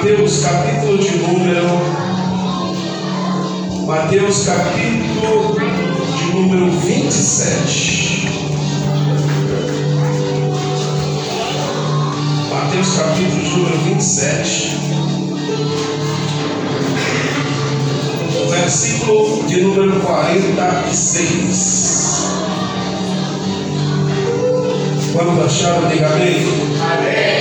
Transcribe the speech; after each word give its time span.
Mateus, 0.00 0.40
capítulo 0.42 0.96
de 0.96 1.18
número 1.18 1.68
Mateus 3.86 4.46
capítulo 4.46 5.54
de 6.16 6.24
número 6.32 6.70
27. 6.70 8.30
Mateus 12.50 12.88
capítulo 12.96 13.42
de 13.42 13.50
número 13.50 13.76
27. 13.84 14.78
Versículo 18.48 19.44
de 19.46 19.60
número 19.60 20.00
46. 20.00 22.40
Quando 25.12 25.44
acharam, 25.44 25.90
diga 25.90 26.06
amém. 26.06 26.46
Amém. 26.80 27.39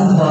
Jesus 0.00 0.29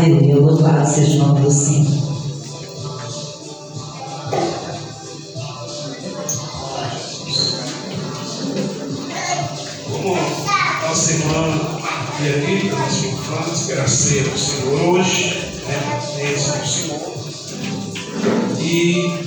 a 0.00 0.04
Deus. 0.04 0.20
Aleluia. 0.20 0.36
Louvado 0.36 0.88
seja 0.88 1.14
o 1.14 1.18
nome 1.18 1.40
do 1.40 1.50
Senhor. 1.50 2.10
Como 9.90 10.16
nossa 10.88 11.12
irmã 11.12 11.70
falamos 13.26 13.66
que 13.66 13.72
era 13.72 13.88
ceia 13.88 14.22
do 14.24 14.38
Senhor 14.38 14.80
hoje, 14.88 15.38
né? 15.66 16.00
Mesa 16.16 16.58
do 16.58 16.66
Senhor. 16.66 17.10
E, 18.58 19.22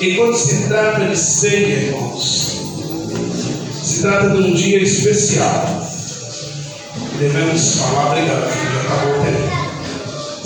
e 0.00 0.16
quando 0.16 0.36
se 0.36 0.68
trata 0.68 1.08
de 1.08 1.16
ceia, 1.16 1.86
irmãos, 1.86 2.60
se 3.82 4.00
trata 4.02 4.30
de 4.30 4.36
um 4.38 4.54
dia 4.54 4.82
especial. 4.82 5.86
Devemos 7.18 7.76
falar, 7.78 8.12
obrigado, 8.12 8.48
já 8.48 8.80
acabou 8.80 9.20
o 9.20 9.24
tempo. 9.24 9.67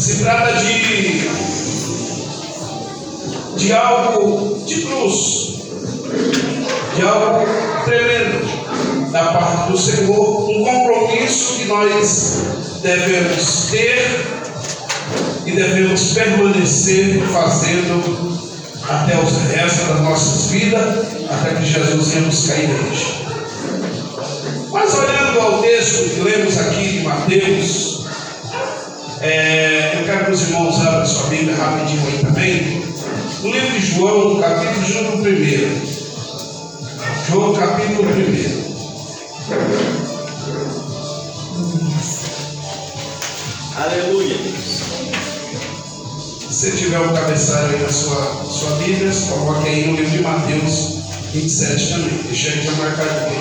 Se 0.03 0.17
trata 0.17 0.51
de, 0.55 1.31
de 3.57 3.73
algo 3.73 4.59
de 4.67 4.83
cruz, 4.83 5.63
de 6.97 7.03
algo 7.03 7.47
tremendo 7.85 9.13
da 9.13 9.27
parte 9.27 9.71
do 9.71 9.79
Senhor, 9.79 10.51
um 10.51 10.65
compromisso 10.65 11.55
que 11.55 11.67
nós 11.67 12.43
devemos 12.83 13.69
ter 13.71 14.27
e 15.47 15.53
devemos 15.53 16.15
permanecer 16.15 17.23
fazendo 17.33 18.43
até 18.89 19.17
os 19.21 19.53
restos 19.53 19.87
das 19.87 20.01
nossas 20.01 20.51
vidas, 20.51 21.07
até 21.31 21.55
que 21.55 21.65
Jesus 21.65 22.09
venha 22.09 22.27
buscar 22.27 22.55
a 22.55 22.59
igreja. 22.59 23.07
Mas 24.73 24.95
olhando 24.95 25.41
ao 25.43 25.63
texto 25.63 26.13
que 26.13 26.21
lemos 26.23 26.59
aqui 26.59 26.89
de 26.89 27.01
Mateus, 27.05 27.93
é, 29.23 29.62
os 30.33 30.49
irmãos 30.49 30.81
abram 30.81 31.05
sua 31.05 31.27
Bíblia 31.27 31.55
rapidinho 31.55 32.07
aí 32.07 32.19
também. 32.25 32.83
No 33.43 33.51
livro 33.51 33.71
de 33.79 33.87
João, 33.87 34.41
capítulo 34.41 34.83
de 34.87 34.95
número 35.03 35.37
1. 35.37 35.43
João, 37.29 37.53
capítulo 37.53 38.09
1. 38.09 38.63
Aleluia. 43.77 44.37
Se 46.51 46.71
tiver 46.79 47.01
um 47.01 47.13
cabeçalho 47.15 47.77
aí 47.77 47.83
na 47.83 47.93
sua, 47.93 48.45
sua 48.51 48.71
Bíblia, 48.77 49.11
coloque 49.29 49.69
aí 49.69 49.87
no 49.87 49.97
livro 49.97 50.11
de 50.11 50.23
Mateus 50.23 50.99
27 51.33 51.89
também. 51.89 52.23
Deixa 52.25 52.49
ele 52.49 52.63
já 52.63 52.73
marcado 52.73 53.11
aqui. 53.11 53.37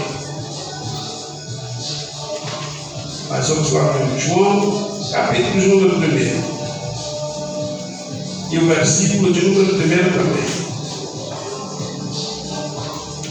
Mas 3.30 3.48
vamos 3.48 3.72
lá 3.72 3.84
no 3.84 4.00
livro 4.00 4.18
de 4.18 4.28
João, 4.28 5.10
capítulo 5.14 5.62
de 5.62 5.68
número 5.68 5.96
1. 6.58 6.61
E 8.52 8.58
o 8.58 8.68
versículo 8.68 9.32
de 9.32 9.46
número 9.46 9.76
1 9.76 9.80
também. 9.80 10.44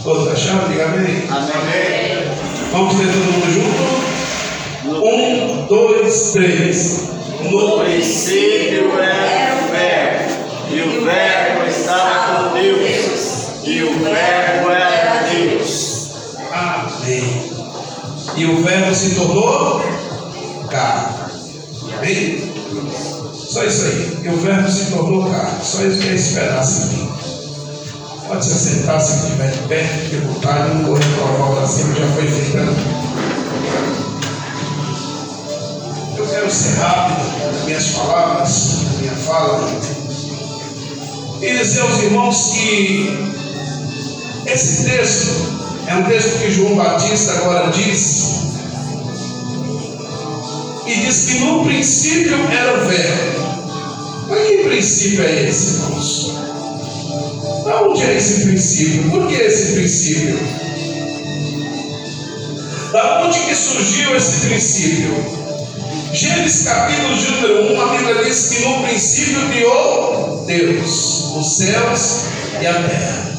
Todos 0.03 0.27
acharam? 0.33 0.67
Diga 0.69 0.85
amém. 0.85 1.27
Amém. 1.29 2.27
Vamos 2.71 2.97
ler 2.97 3.07
todo 3.07 3.31
mundo 3.31 3.51
junto? 3.53 4.01
Um, 5.05 5.65
dois, 5.67 6.31
três. 6.33 7.03
No 7.49 7.79
princípio 7.79 8.99
era 8.99 9.55
o 9.55 9.71
Verbo, 9.71 10.33
e 10.71 10.81
o 10.81 11.05
Verbo 11.05 11.67
estava 11.69 12.49
com 12.49 12.55
Deus, 12.55 13.47
e 13.63 13.83
o 13.83 13.99
Verbo 13.99 14.71
era 14.71 15.23
Deus. 15.29 15.91
Amém. 16.51 17.51
E 18.35 18.45
o 18.45 18.63
verbo 18.63 18.95
se 18.95 19.15
tornou 19.15 19.81
carne. 20.69 21.15
Amém? 21.97 22.40
Só 23.51 23.65
isso 23.65 23.83
aí. 23.83 24.17
E 24.23 24.29
o 24.29 24.37
verbo 24.37 24.71
se 24.71 24.91
tornou 24.91 25.29
carne. 25.29 25.59
Só 25.61 25.83
isso 25.83 25.99
que 25.99 26.07
é 26.07 26.15
esperar 26.15 26.59
assim. 26.59 27.11
Pode 28.25 28.45
se 28.45 28.53
sentar 28.53 29.01
se 29.01 29.25
estiver 29.25 29.51
de 29.51 29.57
pé, 29.67 29.83
vontade, 30.25 30.73
não 30.73 30.85
vou 30.85 30.95
reprovar 30.95 31.51
o 31.51 31.55
da 31.59 31.67
cima, 31.67 31.93
já 31.95 32.07
foi 32.13 32.27
feita. 32.27 32.59
Eu 36.17 36.27
quero 36.27 36.49
ser 36.49 36.79
rápido 36.79 37.51
nas 37.51 37.65
minhas 37.65 37.87
palavras, 37.89 38.83
na 38.83 38.99
minha 38.99 39.15
fala, 39.15 39.69
e 41.41 41.57
dizer 41.57 41.81
aos 41.81 42.03
irmãos 42.03 42.51
que 42.53 43.31
esse 44.45 44.85
texto 44.85 45.29
é 45.87 45.95
um 45.95 46.03
texto 46.03 46.39
que 46.39 46.51
João 46.51 46.77
Batista 46.77 47.33
agora 47.33 47.69
diz, 47.69 48.43
e 50.91 51.05
diz 51.05 51.25
que 51.25 51.39
no 51.39 51.63
princípio 51.63 52.35
era 52.51 52.83
o 52.83 52.85
verbo. 52.85 53.41
Mas 54.27 54.47
que 54.47 54.57
princípio 54.57 55.23
é 55.23 55.47
esse, 55.47 55.75
irmãos? 55.75 56.33
Da 57.63 57.81
onde 57.83 58.03
é 58.03 58.17
esse 58.17 58.41
princípio? 58.41 59.09
Por 59.09 59.27
que 59.27 59.35
esse 59.35 59.73
princípio? 59.73 60.39
Da 62.91 63.23
onde 63.23 63.39
que 63.39 63.55
surgiu 63.55 64.15
esse 64.17 64.47
princípio? 64.47 65.41
Gênesis 66.13 66.65
capítulo 66.65 67.15
de 67.15 67.31
número 67.31 67.73
1, 67.73 67.81
a 67.81 67.85
Bíblia 67.95 68.23
diz 68.25 68.49
que 68.49 68.65
no 68.65 68.83
princípio 68.83 69.47
criou 69.49 70.43
Deus 70.45 71.31
os 71.37 71.57
céus 71.57 72.25
e 72.61 72.67
a 72.67 72.73
terra. 72.73 73.31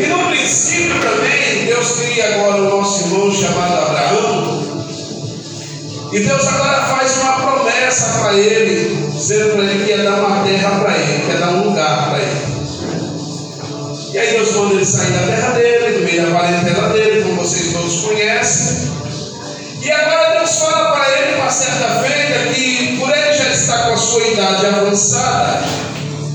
E 0.00 0.06
no 0.08 0.18
princípio 0.30 1.00
também, 1.00 1.66
Deus 1.66 1.92
cria 1.92 2.34
agora 2.34 2.62
o 2.62 2.70
nosso 2.70 3.04
irmão 3.04 3.32
chamado 3.32 3.72
Abraão. 3.72 4.69
E 6.12 6.20
Deus 6.20 6.46
agora 6.48 6.82
faz 6.86 7.16
uma 7.18 7.32
promessa 7.40 8.18
para 8.18 8.34
ele, 8.34 9.10
dizendo 9.12 9.52
para 9.52 9.64
ele 9.64 9.84
que 9.84 9.90
ia 9.90 10.02
dar 10.02 10.24
uma 10.24 10.44
terra 10.44 10.80
para 10.80 10.96
ele, 10.96 11.22
que 11.24 11.30
ia 11.32 11.38
dar 11.38 11.50
um 11.50 11.68
lugar 11.68 12.10
para 12.10 12.18
ele. 12.18 12.50
E 14.12 14.18
aí 14.18 14.30
Deus 14.32 14.52
manda 14.56 14.74
ele 14.74 14.84
sair 14.84 15.12
da 15.12 15.26
terra 15.26 15.50
dele, 15.50 15.98
do 15.98 16.04
meio 16.04 16.26
da 16.26 16.38
parentela 16.38 16.88
dele, 16.88 17.22
como 17.22 17.36
vocês 17.36 17.72
todos 17.72 18.00
conhecem. 18.00 18.90
E 19.82 19.90
agora 19.90 20.38
Deus 20.38 20.58
fala 20.58 20.92
para 20.92 21.18
ele 21.18 21.36
uma 21.36 21.50
certa 21.50 21.88
feita 22.00 22.54
que 22.54 22.96
por 22.98 23.08
ele 23.08 23.32
já 23.32 23.48
estar 23.50 23.86
com 23.86 23.92
a 23.92 23.96
sua 23.96 24.26
idade 24.26 24.66
avançada, 24.66 25.62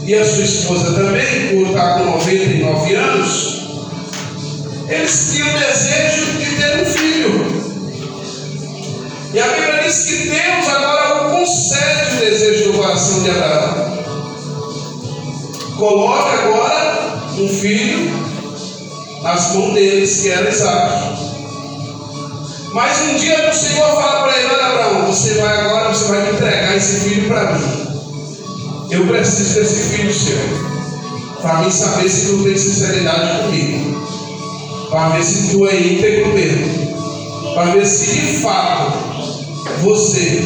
e 0.06 0.14
a 0.14 0.24
sua 0.24 0.44
esposa 0.44 0.94
também, 0.94 1.50
por 1.50 1.68
estar 1.68 1.96
com 1.96 2.06
99 2.12 2.96
anos, 2.96 3.66
eles 4.88 5.32
tinham 5.34 5.50
o 5.50 5.60
desejo 5.60 6.26
de 6.38 6.46
ter 6.56 6.82
um 6.82 6.86
filho. 6.86 7.35
E 9.36 9.40
a 9.42 9.48
Bíblia 9.50 9.84
diz 9.84 10.06
que 10.06 10.30
Deus 10.30 10.70
agora 10.70 11.30
concede 11.30 12.16
o 12.16 12.20
desejo 12.22 12.72
do 12.72 12.78
coração 12.78 13.22
de 13.22 13.32
Abraão. 13.32 13.98
Coloca 15.78 16.30
agora 16.42 17.18
um 17.38 17.50
filho 17.50 18.14
nas 19.22 19.54
mãos 19.54 19.74
deles, 19.74 20.22
que 20.22 20.30
era 20.30 20.50
Isaac. 20.50 21.18
Mas 22.72 23.02
um 23.02 23.16
dia 23.16 23.50
o 23.50 23.54
Senhor 23.54 24.02
fala 24.02 24.24
para 24.24 24.38
ele: 24.40 24.54
Olha, 24.54 24.66
Abraão, 24.68 25.06
você 25.08 25.34
vai 25.34 25.60
agora, 25.60 25.90
você 25.90 26.06
vai 26.06 26.22
me 26.22 26.30
entregar 26.32 26.78
esse 26.78 27.00
filho 27.02 27.28
para 27.28 27.52
mim. 27.52 27.88
Eu 28.90 29.06
preciso 29.06 29.60
desse 29.60 29.98
filho 29.98 30.14
seu. 30.14 30.38
Para 31.42 31.60
mim 31.60 31.72
saber 31.72 32.08
se 32.08 32.28
tu 32.28 32.42
tem 32.42 32.58
sinceridade 32.58 33.44
comigo. 33.44 34.00
Para 34.90 35.10
ver 35.10 35.24
se 35.26 35.50
tu 35.50 35.68
é 35.68 35.76
íntegro 35.76 36.30
mesmo. 36.30 37.54
Para 37.54 37.72
ver 37.72 37.86
se 37.86 38.16
de 38.16 38.38
fato 38.42 39.15
você 39.82 40.42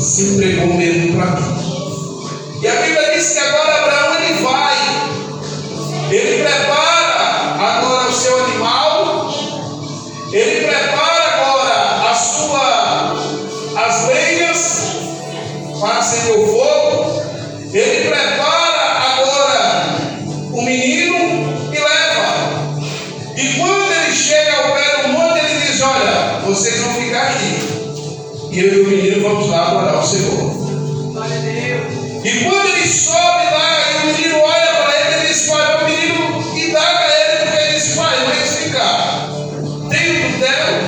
se 0.00 0.22
entregou 0.22 0.74
mesmo 0.74 1.16
para 1.16 1.30
mim. 1.32 1.62
E 2.60 2.68
a 2.68 2.74
Bíblia 2.76 3.12
diz 3.14 3.30
que 3.30 3.38
agora 3.38 3.82
Abraão 3.82 4.14
ele 4.22 4.42
vai. 4.42 4.76
Ele 6.10 6.42
prepara 6.44 7.56
agora 7.58 8.08
o 8.08 8.12
seu 8.12 8.44
animal. 8.44 9.34
Ele 10.32 10.66
prepara 10.66 11.24
agora 11.34 12.10
a 12.10 12.14
sua 12.14 13.16
as 13.76 14.06
lenhas 14.08 14.92
para 15.80 15.98
acender 15.98 16.38
o 16.38 16.46
fogo. 16.46 17.22
Ele 17.72 18.08
prepara 18.08 18.82
agora 19.12 19.96
o 20.52 20.62
menino 20.62 21.16
e 21.72 21.78
leva. 21.78 22.82
E 23.36 23.58
quando 23.58 23.92
ele 23.92 24.14
chega 24.14 24.56
ao 24.56 24.72
pé 24.74 25.02
do 25.02 25.08
monte, 25.08 25.44
ele 25.44 25.66
diz: 25.66 25.80
Olha, 25.80 26.40
vocês 26.44 26.80
vão 26.80 26.94
ficar 26.94 27.22
aqui. 27.22 27.71
E 28.52 28.58
eu 28.58 28.74
e 28.74 28.80
o 28.82 28.86
menino 28.86 29.22
vamos 29.22 29.48
lá 29.48 29.70
adorar 29.70 29.98
o 29.98 30.06
Senhor. 30.06 30.52
E 32.22 32.44
quando 32.44 32.66
ele 32.68 32.86
sobe 32.86 33.44
lá, 33.44 33.80
e 33.80 33.96
o 33.96 34.06
menino 34.12 34.36
olha 34.44 34.74
para 34.76 34.92
ele, 34.94 35.14
ele 35.14 35.28
diz: 35.28 35.46
Pai, 35.48 35.74
o 35.74 35.84
menino 35.86 36.20
indaga 36.54 37.06
ele, 37.06 37.46
porque 37.46 37.56
ele 37.62 37.74
diz: 37.74 37.96
Pai, 37.96 38.14
vem 38.26 38.44
explicar. 38.44 39.30
Tem 39.88 40.04
o 40.10 40.32
cutelo, 40.32 40.80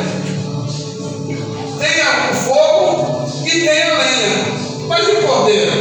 tem 1.81 1.95
o 2.31 2.35
fogo 2.35 3.47
e 3.47 3.51
tem 3.51 3.83
a 3.83 3.95
lenha. 3.95 4.45
Mas 4.87 5.09
e 5.09 5.11
o 5.13 5.23
cordeiro? 5.23 5.73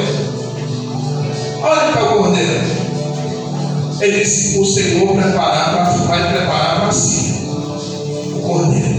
Olha 1.62 1.92
para 1.92 2.04
o 2.04 2.18
cordeiro. 2.18 2.62
Ele 4.00 4.20
disse: 4.20 4.58
O 4.58 4.66
Senhor 4.66 5.18
preparar 5.18 5.94
vai 6.08 6.32
preparar 6.32 6.80
para 6.80 6.92
si 6.94 7.46
o 8.36 8.42
cordeiro. 8.42 8.93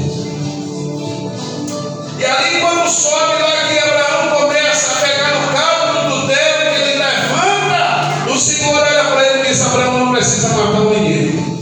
Sobe 2.95 3.43
lá, 3.43 3.69
que 3.69 3.79
Abraão 3.79 4.41
começa 4.41 4.93
a 4.93 5.01
pegar 5.01 5.35
no 5.35 5.49
cabo 5.53 6.11
do 6.11 6.27
dedo, 6.29 6.71
que 6.71 6.83
ele 6.83 6.99
levanta, 6.99 8.31
o 8.31 8.39
Senhor 8.39 8.75
olha 8.75 9.05
para 9.05 9.27
ele 9.27 9.45
e 9.45 9.49
diz: 9.49 9.67
Abraão 9.67 9.99
não 9.99 10.13
precisa 10.13 10.49
matar 10.51 10.81
o 10.81 10.91
menino. 10.91 11.55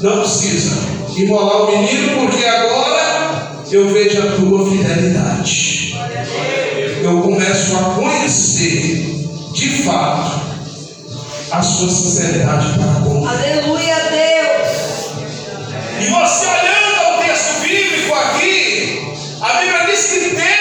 Não 0.00 0.20
precisa 0.20 0.76
imolar 1.16 1.62
o 1.62 1.78
menino, 1.78 2.20
porque 2.20 2.44
agora 2.44 3.52
eu 3.70 3.88
vejo 3.88 4.22
a 4.22 4.36
tua 4.36 4.70
fidelidade. 4.70 5.96
Eu 7.02 7.20
começo 7.20 7.76
a 7.76 7.94
conhecer 7.94 9.26
de 9.52 9.82
fato 9.82 10.40
a 11.50 11.62
sua 11.62 11.88
sinceridade 11.88 12.78
para 12.78 13.00
com 13.00 13.26
Aleluia, 13.26 13.96
Deus. 14.10 15.04
E 16.00 16.06
você 16.06 16.46
olhando 16.46 16.83
aqui, 19.44 19.58
a 19.58 19.60
Bíblia 19.60 19.86
diz 19.86 20.06
que 20.06 20.53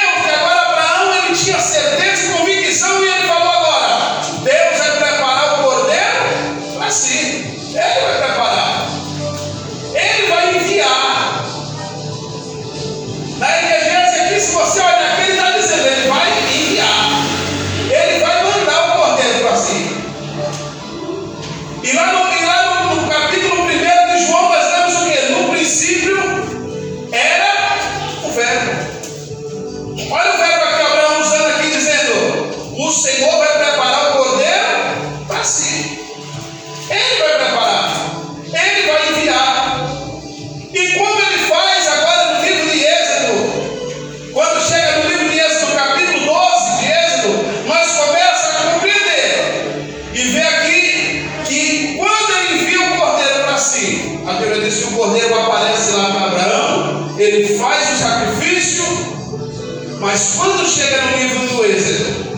mas 60.03 60.35
quando 60.35 60.67
chega 60.67 61.01
no 61.01 61.17
livro 61.17 61.47
do 61.47 61.65
Êxodo, 61.65 62.33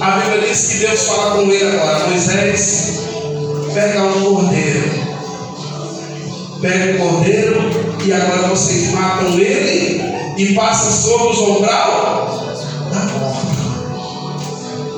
a 0.00 0.10
Bíblia 0.10 0.48
diz 0.48 0.66
que 0.66 0.78
Deus 0.78 1.06
fala 1.06 1.36
com 1.36 1.42
ele 1.42 1.64
agora, 1.64 2.08
Moisés, 2.08 3.00
pega 3.72 4.02
um 4.02 4.24
cordeiro, 4.24 4.90
pega 6.60 6.96
o 6.96 6.98
cordeiro 6.98 7.70
e 8.04 8.12
agora 8.12 8.48
vocês 8.48 8.90
matam 8.90 9.28
ele 9.38 10.02
e 10.36 10.52
passa 10.54 10.90
sobre 10.90 11.28
os 11.28 11.38
ombral 11.38 12.56
da 12.92 13.00
porta. 13.00 13.50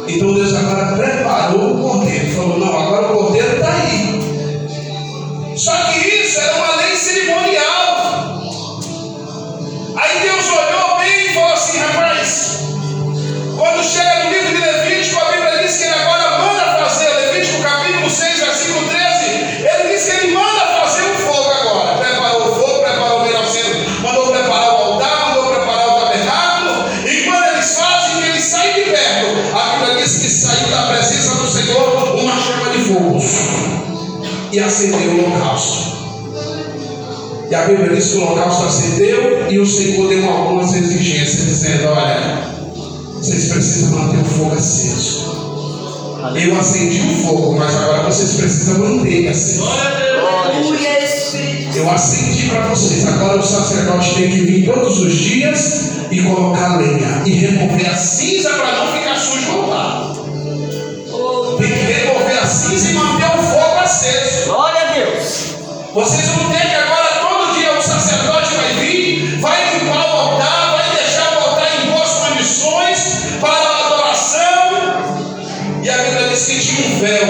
Então 0.08 0.32
Deus 0.34 0.54
agora 0.54 0.96
preparou 0.96 1.74
o 1.74 1.82
cordeiro. 1.82 2.34
Falou: 2.34 2.58
não, 2.58 2.68
agora 2.68 3.12
o 3.12 3.18
cordeiro 3.18 3.56
está 3.56 3.74
aí. 3.74 4.22
Só 5.56 5.76
que 5.84 6.08
isso 6.08 6.40
era 6.40 6.56
uma 6.56 6.81
acendeu 34.64 34.98
o 34.98 35.24
holocausto. 35.24 35.92
E 37.50 37.54
a 37.54 37.66
Bíblia 37.66 37.94
diz 37.94 38.12
que 38.12 38.16
o 38.16 38.22
holocausto 38.22 38.64
acendeu 38.64 39.50
e 39.50 39.58
o 39.58 39.66
Senhor 39.66 40.08
deu 40.08 40.28
algumas 40.28 40.74
exigências, 40.74 41.44
dizendo: 41.44 41.88
Olha, 41.88 42.52
vocês 43.18 43.52
precisam 43.52 43.90
manter 43.90 44.20
o 44.20 44.24
fogo 44.24 44.54
aceso. 44.54 45.32
Eu 46.34 46.58
acendi 46.58 47.00
o 47.00 47.22
fogo, 47.22 47.56
mas 47.58 47.74
agora 47.74 48.04
vocês 48.04 48.32
precisam 48.34 48.78
manter 48.78 49.28
aceso. 49.28 49.64
Eu 51.74 51.90
acendi 51.90 52.48
para 52.48 52.68
vocês. 52.68 53.06
Agora 53.06 53.38
o 53.38 53.42
sacerdote 53.42 54.14
tem 54.14 54.30
que 54.30 54.40
vir 54.44 54.64
todos 54.66 55.00
os 55.00 55.12
dias 55.14 55.90
e 56.10 56.22
colocar 56.22 56.76
lenha 56.76 57.22
e 57.24 57.30
remover 57.30 57.88
a 57.90 57.96
cinza 57.96 58.50
para 58.50 58.72
não 58.72 58.92
ficar 58.92 59.16
sujo 59.16 59.50
o 59.50 59.62
altar. 59.62 60.12
Tem 61.58 61.68
que 61.68 61.92
remover 61.92 62.38
a 62.42 62.46
cinza 62.46 62.90
e 62.90 62.94
manter 62.94 63.38
o 63.38 63.42
fogo 63.42 63.78
aceso. 63.82 64.31
Vocês 65.94 66.26
vão 66.28 66.50
ter 66.50 66.60
que 66.70 66.74
agora 66.74 67.08
todo 67.20 67.54
dia 67.54 67.78
o 67.78 67.82
sacerdote 67.82 68.54
vai 68.54 68.72
vir, 68.74 69.38
vai 69.40 69.78
limpar 69.78 70.06
o 70.06 70.20
altar, 70.20 70.78
vai 70.78 70.96
deixar 70.96 71.32
o 71.36 71.38
altar 71.50 71.68
em 71.82 71.90
boas 71.90 72.08
condições 72.10 72.98
para 73.40 73.50
a 73.52 73.86
adoração. 73.86 74.72
E 75.82 75.90
a 75.90 75.98
Bíblia 75.98 76.28
diz 76.28 76.44
que 76.46 76.60
tinha 76.60 76.86
um 76.88 76.98
véu 76.98 77.28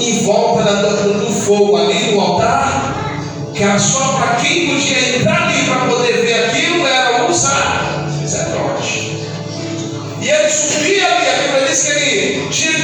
em 0.00 0.24
volta 0.24 0.62
da- 0.62 0.82
do 0.82 1.32
fogo 1.32 1.76
ali 1.76 2.12
no 2.12 2.20
altar, 2.20 2.94
que 3.54 3.62
era 3.64 3.78
só 3.78 4.12
para 4.18 4.36
quem 4.36 4.68
podia 4.68 5.16
entrar 5.16 5.48
ali 5.48 5.64
para 5.64 5.86
poder 5.86 6.12
ver 6.24 6.44
aquilo, 6.44 6.86
era 6.86 7.24
o 7.24 7.32
sacerdote. 7.34 9.16
E 10.20 10.28
ele 10.28 10.48
subia 10.50 11.06
ali, 11.06 11.28
a 11.28 11.34
Bíblia 11.42 11.66
diz 11.68 11.82
que 11.82 11.90
ele 11.92 12.48
tinha 12.50 12.75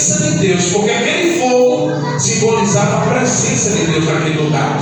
presença 0.00 0.30
de 0.30 0.38
Deus, 0.38 0.64
porque 0.72 0.90
aquele 0.90 1.38
fogo 1.40 1.92
simbolizava 2.18 3.02
a 3.02 3.14
presença 3.14 3.70
de 3.70 3.84
Deus 3.92 4.06
naquele 4.06 4.38
lugar. 4.38 4.78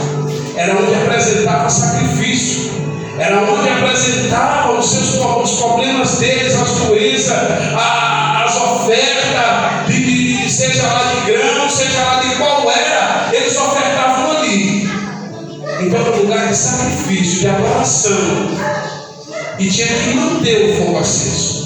Era 0.57 0.75
onde 0.81 0.95
apresentava 0.95 1.69
sacrifício. 1.69 2.71
Era 3.19 3.43
onde 3.43 3.69
apresentavam 3.69 4.79
os 4.79 4.89
seus 4.93 5.15
os 5.17 5.51
problemas 5.61 6.19
deles, 6.19 6.55
as 6.55 6.71
doenças, 6.71 7.33
a- 7.77 8.45
as 8.45 8.57
ofertas, 8.57 9.89
de- 9.89 10.05
de- 10.45 10.51
seja 10.53 10.87
lá 10.87 11.13
de 11.13 11.33
grão, 11.33 11.69
seja 11.69 12.01
lá 12.05 12.21
de 12.21 12.37
qual 12.37 12.71
era, 12.71 13.29
eles 13.33 13.57
ofertavam 13.57 14.37
ali. 14.39 14.89
Então 15.81 16.01
era 16.01 16.13
um 16.17 16.21
lugar 16.23 16.47
de 16.47 16.57
sacrifício, 16.57 17.41
de 17.41 17.49
adoração. 17.49 18.49
E 19.59 19.69
tinha 19.69 19.89
que 19.89 20.15
manter 20.15 20.71
o 20.79 20.85
fogo 20.85 20.99
aceso. 21.01 21.59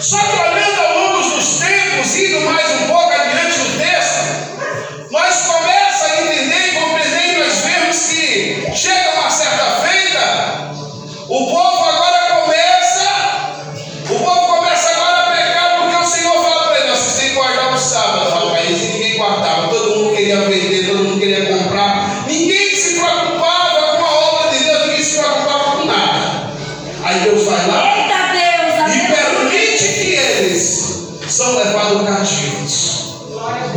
Só 0.00 0.16
que 0.18 0.36
olhando 0.36 0.71
dos 1.96 2.12
tempos, 2.12 2.16
indo 2.16 2.40
mais 2.40 2.70
um 2.82 2.86
pouco 2.86 3.11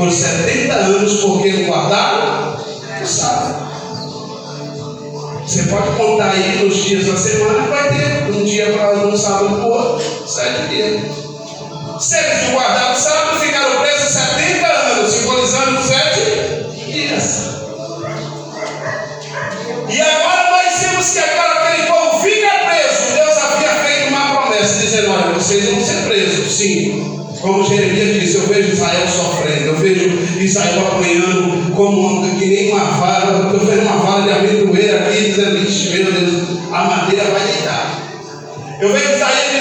por 0.06 0.12
70 0.12 0.74
anos 0.74 1.14
porque 1.22 1.50
não 1.50 1.64
guardaram 1.64 2.58
o 3.02 3.06
sábado. 3.06 3.66
Você 5.44 5.64
pode 5.64 5.96
contar 5.98 6.32
aí 6.32 6.64
nos 6.64 6.76
dias 6.76 7.08
da 7.08 7.18
semana, 7.18 7.68
vai 7.68 7.90
ter 7.90 8.32
um 8.32 8.44
dia 8.44 8.72
para 8.72 9.08
um 9.08 9.18
sábado 9.18 9.56
para 9.58 9.66
o 9.66 9.72
outro, 9.72 10.28
sete 10.28 10.68
dias. 10.70 11.02
Se 12.00 12.18
eles 12.18 12.52
guardaram 12.52 12.94
o 12.94 12.96
sábado, 12.96 13.40
ficaram 13.40 13.80
presos 13.80 14.10
70 14.10 14.68
anos, 14.68 15.12
simbolizando 15.12 15.82
sete 15.84 16.86
dias. 16.86 17.56
E 19.90 20.02
agora 20.02 20.52
nós 20.52 20.80
temos 20.82 21.10
que 21.12 21.20
agora 21.20 21.68
aquele 21.68 21.88
povo 21.88 22.20
fica 22.22 22.48
preso. 22.66 23.16
Deus 23.16 23.38
havia 23.38 23.70
feito 23.86 24.10
uma 24.10 24.42
promessa, 24.42 24.80
dizendo, 24.80 25.12
olha, 25.12 25.34
vocês 25.34 25.66
vão 25.66 25.84
ser 25.84 26.08
presos, 26.08 26.52
sim. 26.52 27.25
Como 27.46 27.64
Jeremias 27.64 28.20
disse, 28.20 28.38
eu 28.38 28.48
vejo 28.48 28.72
Israel 28.72 29.08
sofrendo, 29.08 29.68
eu 29.68 29.76
vejo 29.76 30.18
Israel 30.40 30.88
apanhando 30.88 31.76
como 31.76 32.40
que 32.40 32.46
nem 32.48 32.72
uma 32.72 32.86
vara, 32.86 33.28
eu 33.34 33.56
estou 33.56 33.82
uma 33.84 33.98
vara 33.98 34.24
de 34.24 34.32
amendoeira 34.32 35.08
aqui, 35.08 35.26
dizendo, 35.26 35.60
"Ixi, 35.60 35.90
meu 35.90 36.12
Deus, 36.12 36.60
a 36.74 36.84
madeira 36.86 37.24
vai 37.26 37.46
deitar. 37.46 38.02
Eu 38.82 38.92
vejo 38.92 39.14
Israel 39.14 39.55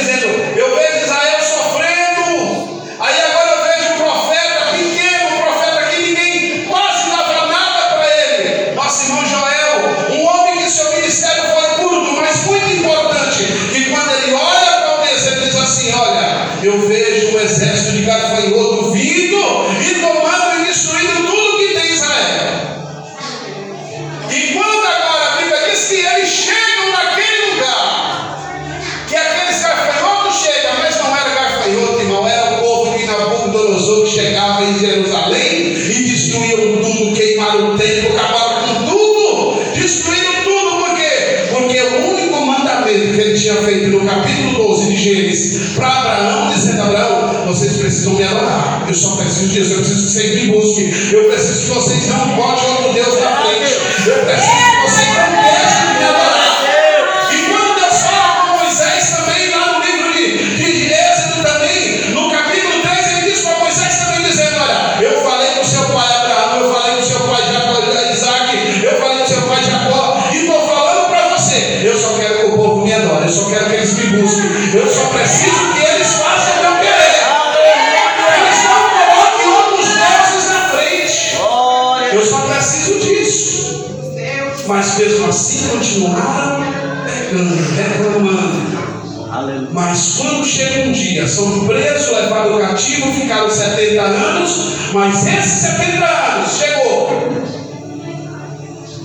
Mas 84.75 84.99
mesmo 84.99 85.29
assim 85.29 85.69
continuaram 85.69 86.65
pecando, 87.05 87.55
reclamando. 87.77 89.31
Aleluia. 89.31 89.69
Mas 89.71 90.17
quando 90.19 90.45
chega 90.45 90.89
um 90.89 90.91
dia, 90.91 91.29
são 91.29 91.65
presos, 91.65 92.11
levados 92.11 92.61
cativo, 92.61 93.13
ficaram 93.13 93.49
70 93.49 94.03
anos, 94.03 94.73
mas 94.93 95.25
esses 95.29 95.61
70 95.61 96.05
anos 96.05 96.59
chegou. 96.59 97.09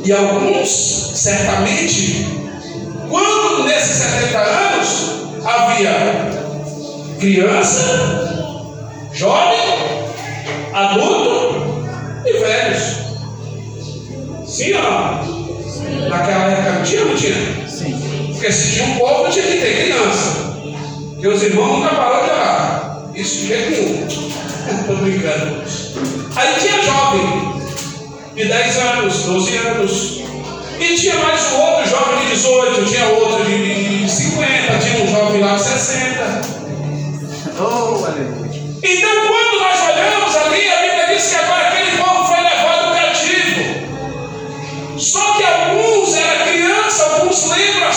E 0.03 0.11
alguns, 0.11 1.11
certamente, 1.13 2.25
quando 3.07 3.65
nesses 3.65 3.95
70 3.97 4.39
anos 4.39 5.11
havia 5.45 6.31
criança, 7.19 7.83
jovem, 9.13 9.59
adulto 10.73 11.85
e 12.25 12.33
velhos. 12.39 13.09
Sim, 14.47 14.73
ó. 14.73 15.28
Naquela 16.09 16.45
época 16.45 16.71
não 16.71 16.83
tinha, 16.83 17.05
não 17.05 17.15
tinha? 17.15 17.67
Sim. 17.67 18.29
Porque 18.33 18.51
se 18.51 18.73
tinha 18.73 18.85
um 18.85 18.97
povo, 18.97 19.29
tinha 19.29 19.45
que 19.45 19.57
ter 19.57 19.83
criança. 19.83 20.49
Porque 21.13 21.27
os 21.27 21.43
irmãos 21.43 21.79
nunca 21.79 21.95
pararam 21.95 22.23
de 22.25 22.31
orar. 22.31 23.09
Isso 23.15 23.35
de 23.39 23.47
jeito 23.47 23.71
nenhum. 23.71 24.07
Estou 24.79 24.95
brincando. 24.97 25.63
Aí 26.35 26.53
tinha 26.59 26.81
jovem, 26.81 27.53
de 28.35 28.45
10 28.45 28.77
anos, 28.77 29.23
12 29.23 29.57
anos. 29.57 30.21
E 30.79 30.95
tinha 30.95 31.15
mais 31.15 31.51
um 31.51 31.59
outro 31.59 31.89
jovem 31.89 32.19
de 32.19 32.33
18, 32.35 32.85
tinha 32.85 33.05
outro 33.07 33.43
de, 33.43 34.03
de 34.05 34.09
50, 34.09 34.77
tinha 34.79 35.03
um 35.03 35.07
jovem 35.11 35.41
lá 35.41 35.55
de 35.55 35.63
60. 35.63 36.41
Oh, 37.59 38.05
aleluia. 38.05 38.49
Então, 38.81 39.27
quando 39.27 39.59
nós 39.59 39.79
olhamos 39.89 40.28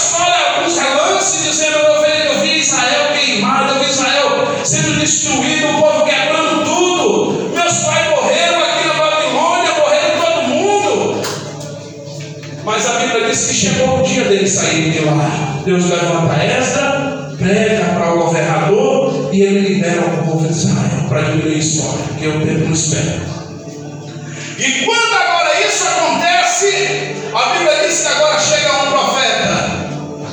só 0.02 0.18
alguns 0.56 0.78
relances, 0.78 1.44
dizendo: 1.44 1.78
Eu 1.78 2.02
vi, 2.02 2.26
eu 2.26 2.40
vi 2.40 2.59
Israel 2.59 3.12
queimado, 3.12 3.75
eu 3.75 3.85
vi 3.85 3.90
Israel 3.90 4.49
sendo 4.64 4.99
destruído, 4.99 5.68
o 5.68 5.80
povo 5.80 6.04
quebrando 6.04 6.64
tudo. 6.64 7.50
Meus 7.54 7.75
pais 7.78 8.11
morreram 8.11 8.59
aqui 8.64 8.87
na 8.87 8.94
Babilônia, 8.94 9.73
morreram 9.78 10.21
todo 10.21 10.42
mundo. 10.49 11.23
Mas 12.64 12.87
a 12.87 12.99
Bíblia 12.99 13.28
diz 13.28 13.47
que 13.47 13.54
chegou 13.54 14.00
o 14.00 14.02
dia 14.02 14.25
deles 14.25 14.52
saírem 14.52 14.90
de 14.90 15.04
lá. 15.04 15.61
Deus 15.64 15.88
levanta 15.88 16.44
Esdra, 16.44 17.35
prega 17.38 17.85
para 17.94 18.14
o 18.14 18.18
governador 18.25 19.30
e 19.32 19.42
ele 19.42 19.75
libera 19.75 20.02
o 20.02 20.26
povo 20.26 20.47
de 20.47 20.52
Israel 20.52 21.06
para 21.09 21.23
diminuir 21.23 21.54
a 21.54 21.59
história, 21.59 22.04
porque 22.09 22.26
o 22.26 22.40
tempo 22.40 22.64
não 22.66 22.73
espera. 22.73 23.21
E 24.59 24.85
quando 24.85 25.14
agora 25.14 25.61
isso 25.66 25.85
acontece, 25.88 27.16
a 27.35 27.52
Bíblia 27.52 27.87
diz 27.87 28.00
que 28.00 28.09
agora 28.09 28.38
chega 28.38 28.73
um 28.85 28.90
profeta. 28.90 29.51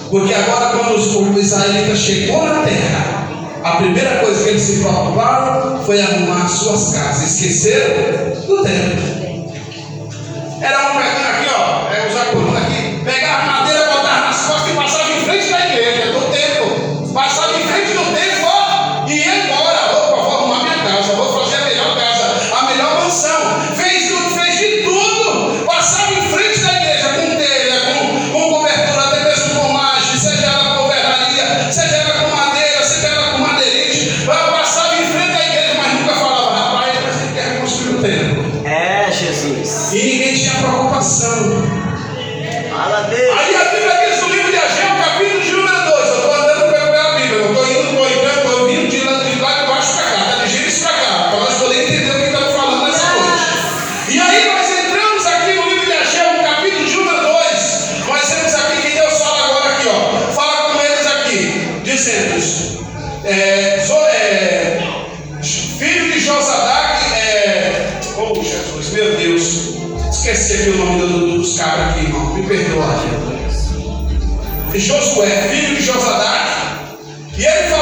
Porque 0.10 0.34
agora, 0.34 0.78
quando 0.78 0.96
os 0.96 1.08
israelitas 1.46 2.00
chegou 2.00 2.44
na 2.44 2.64
terra, 2.64 3.30
a 3.64 3.72
primeira 3.78 4.20
coisa 4.20 4.44
que 4.44 4.50
eles 4.50 4.62
se 4.62 4.80
preocuparam 4.80 5.84
foi 5.84 6.02
arrumar 6.02 6.48
suas 6.48 6.94
casas. 6.94 7.32
Esqueceram 7.32 8.48
do 8.48 8.64
templo. 8.64 9.20
Era 10.62 10.92
um 10.92 10.98
pegando 10.98 11.28
aqui, 11.28 11.50
ó, 11.56 11.90
é, 11.94 12.32
coluna 12.32 12.60
aqui, 12.60 13.02
pegar 13.06 13.46
madeira, 13.46 13.86
botar 13.86 14.22
nas 14.22 14.46
costas 14.46 14.72
e 14.72 14.76
passava 14.76 15.12
em 15.12 15.22
frente 15.22 15.52
da 15.52 15.68
igreja, 15.68 16.12
é, 63.30 63.80
é, 64.08 64.80
filho 65.78 66.12
de 66.12 66.20
Josadac, 66.20 67.14
é, 67.16 68.00
oh 68.18 68.36
Jesus, 68.44 68.90
meu 68.94 69.16
Deus, 69.18 69.76
esqueci 70.12 70.54
aqui 70.54 70.70
o 70.72 70.78
nome 70.78 71.00
do- 71.02 71.38
dos 71.38 71.58
caras 71.58 71.92
aqui, 71.92 72.06
irmão, 72.06 72.34
me 72.34 72.48
perdoa. 72.48 72.86
Josué, 74.76 75.48
filho 75.50 75.76
de 75.76 75.82
Josadac, 75.82 76.50
e 77.38 77.46
ele 77.46 77.70
falou 77.70 77.79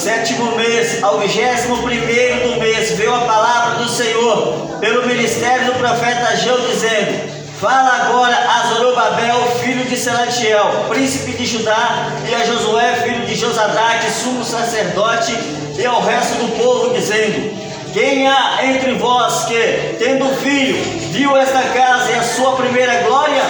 sétimo 0.00 0.56
mês, 0.56 1.02
ao 1.02 1.18
vigésimo 1.18 1.82
primeiro 1.82 2.48
do 2.48 2.58
mês, 2.58 2.92
veio 2.92 3.14
a 3.14 3.20
palavra 3.20 3.84
do 3.84 3.88
Senhor 3.88 4.78
pelo 4.80 5.06
ministério 5.06 5.66
do 5.66 5.74
profeta 5.74 6.30
Ageu, 6.30 6.58
dizendo: 6.66 7.30
Fala 7.60 8.06
agora 8.06 8.34
a 8.34 8.68
Zorobabel, 8.68 9.42
filho 9.62 9.84
de 9.84 9.98
Selatiel, 9.98 10.86
príncipe 10.88 11.32
de 11.32 11.44
Judá, 11.44 12.12
e 12.26 12.34
a 12.34 12.46
Josué, 12.46 12.94
filho 13.04 13.26
de 13.26 13.34
Josadac, 13.34 14.10
sumo 14.10 14.42
sacerdote, 14.42 15.36
e 15.78 15.84
ao 15.84 16.02
resto 16.02 16.38
do 16.38 16.56
povo, 16.56 16.94
dizendo: 16.94 17.54
Quem 17.92 18.26
há 18.26 18.60
entre 18.64 18.94
vós 18.94 19.44
que, 19.44 19.96
tendo 19.98 20.34
filho, 20.36 20.82
viu 21.12 21.36
esta 21.36 21.60
casa 21.60 22.10
e 22.10 22.14
a 22.14 22.22
sua 22.22 22.56
primeira 22.56 23.02
glória? 23.02 23.42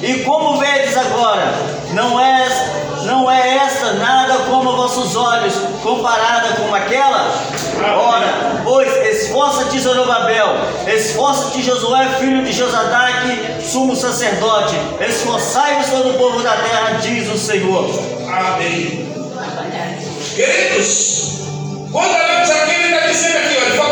E 0.00 0.22
como 0.22 0.56
vedes 0.58 0.96
agora, 0.96 1.52
não 1.94 2.20
é 2.20 2.46
não 3.06 3.30
é 3.30 3.56
esta 3.56 3.92
nada 3.94 4.34
como 4.50 4.76
vossos 4.76 5.14
olhos, 5.16 5.54
comparada 5.82 6.56
com 6.56 6.74
aquela? 6.74 7.32
Ora, 7.96 8.60
pois 8.64 8.88
esforça-te, 9.06 9.78
Zorobabel, 9.78 10.56
esforça-te, 10.86 11.62
Josué, 11.62 12.08
filho 12.18 12.44
de 12.44 12.52
Josadac, 12.52 13.62
sumo 13.62 13.94
sacerdote, 13.94 14.74
esforçai-vos 15.08 15.86
todo 15.86 16.10
o 16.10 16.14
povo 16.14 16.42
da 16.42 16.52
terra, 16.52 16.98
diz 17.00 17.30
o 17.30 17.38
Senhor. 17.38 17.88
Amém. 18.28 19.06
Queridos, 20.34 21.40
quando 21.92 22.10
olhamos 22.10 22.50
aqui, 22.50 22.74
ele 22.74 22.94
está 22.94 23.06
dizendo 23.06 23.36
aqui, 23.38 23.56
ó, 23.78 23.85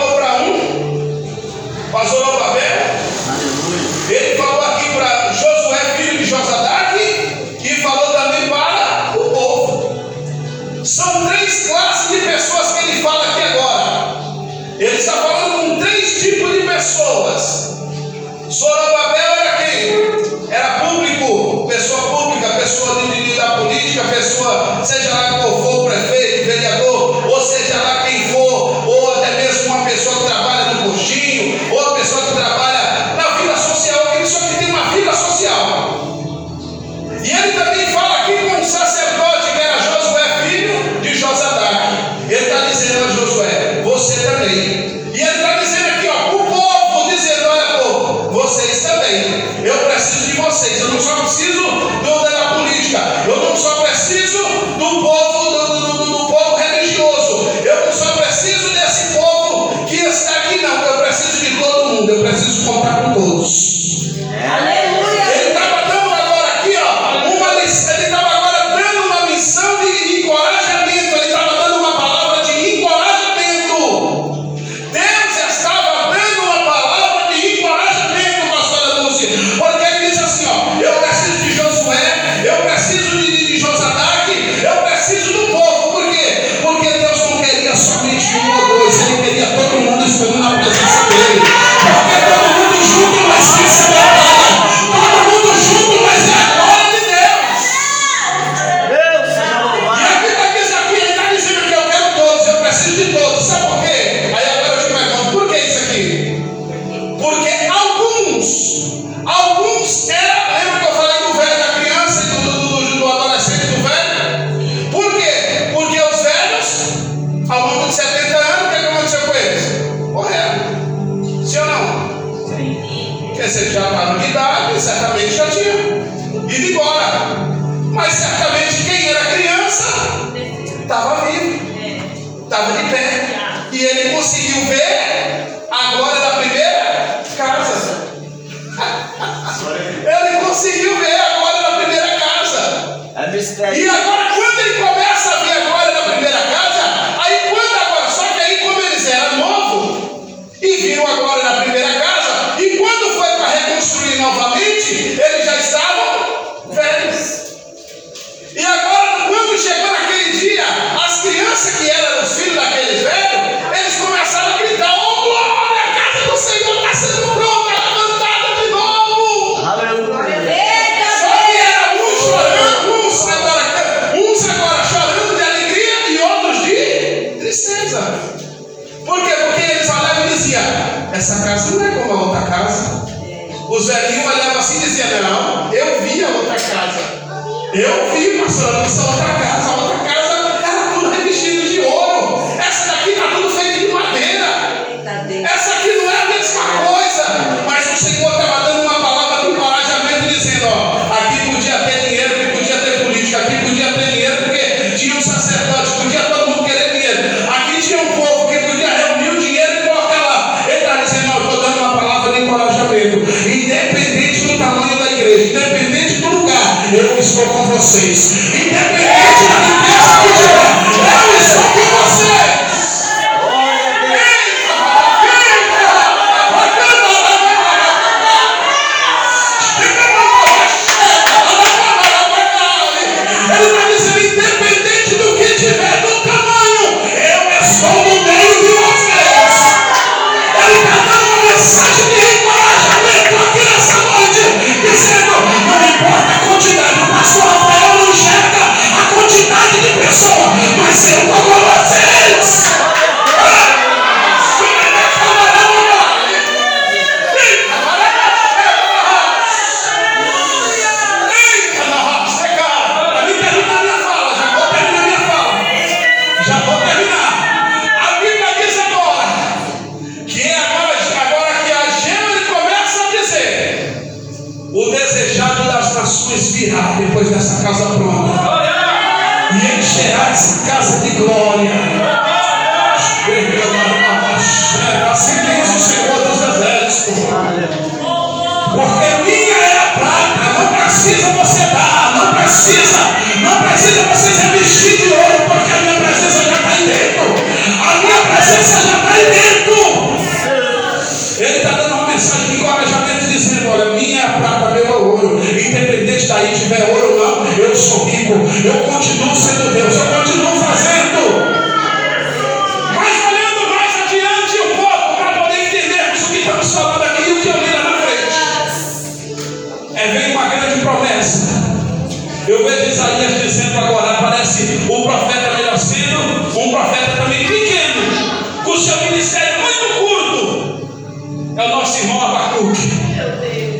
profeta 326.74 327.22
também 327.22 327.46
pequeno, 327.46 328.64
com 328.64 328.70
o 328.72 328.78
seu 328.78 328.96
ministério 329.02 329.62
muito 329.62 329.86
curto. 330.00 331.54
É 331.56 331.64
o 331.64 331.68
nosso 331.68 331.98
irmão 331.98 332.20
Abacuque. 332.20 332.90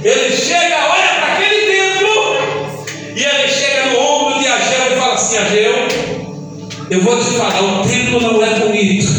Ele 0.04 0.36
chega, 0.36 0.76
olha 0.76 1.14
para 1.18 1.32
aquele 1.34 1.72
templo, 1.72 2.84
e 3.16 3.24
ele 3.24 3.48
chega 3.48 3.86
no 3.90 4.00
ombro 4.00 4.38
de 4.38 4.46
Ageu 4.46 4.92
e 4.92 4.98
fala 4.98 5.14
assim: 5.14 5.38
Ageu, 5.38 5.88
eu 6.90 7.00
vou 7.02 7.18
te 7.18 7.30
falar, 7.32 7.62
o 7.62 7.82
templo 7.82 8.20
não 8.20 8.44
é 8.44 8.50
bonito, 8.60 9.12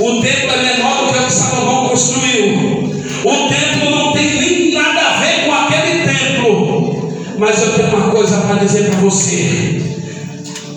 o 0.00 0.20
templo 0.20 0.50
é 0.50 0.74
menor 0.74 1.06
do 1.06 1.12
que 1.12 1.24
o 1.24 1.30
Salomão 1.30 1.88
construiu, 1.90 2.90
o 3.24 3.48
templo 3.48 3.90
não 3.90 4.12
tem 4.12 4.40
nem 4.40 4.74
nada 4.74 5.00
a 5.00 5.20
ver 5.20 5.44
com 5.44 5.52
aquele 5.52 6.04
templo, 6.08 7.36
mas 7.38 7.62
eu 7.62 7.72
tenho 7.74 7.88
uma 7.88 8.10
coisa 8.10 8.40
para 8.40 8.56
dizer 8.56 8.90
para 8.90 8.98
você. 8.98 9.75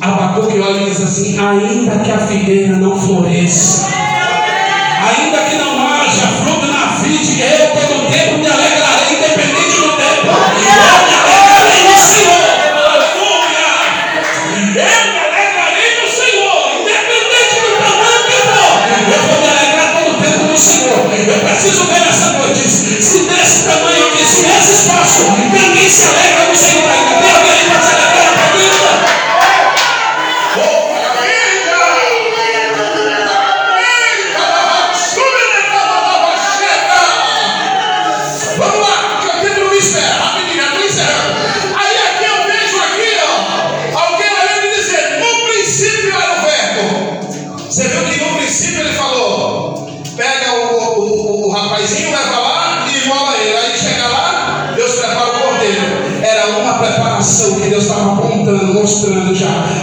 Abacuque 0.01 0.59
olha 0.59 0.81
e 0.81 0.85
diz 0.85 1.01
assim: 1.01 1.39
Ainda 1.39 1.99
que 1.99 2.12
a 2.12 2.19
figueira 2.19 2.77
não 2.77 2.95
floresça, 2.99 3.88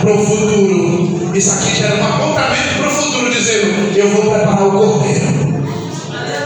para 0.06 0.14
o 0.14 0.24
futuro. 0.24 1.36
Isso 1.36 1.50
aqui 1.50 1.74
gera 1.74 1.96
um 1.96 2.06
apontamento 2.06 2.78
para 2.78 2.86
o 2.86 2.90
futuro, 2.90 3.28
dizendo: 3.28 3.98
Eu 3.98 4.08
vou 4.10 4.30
preparar 4.30 4.68
o 4.68 4.70
cordeiro. 4.70 5.66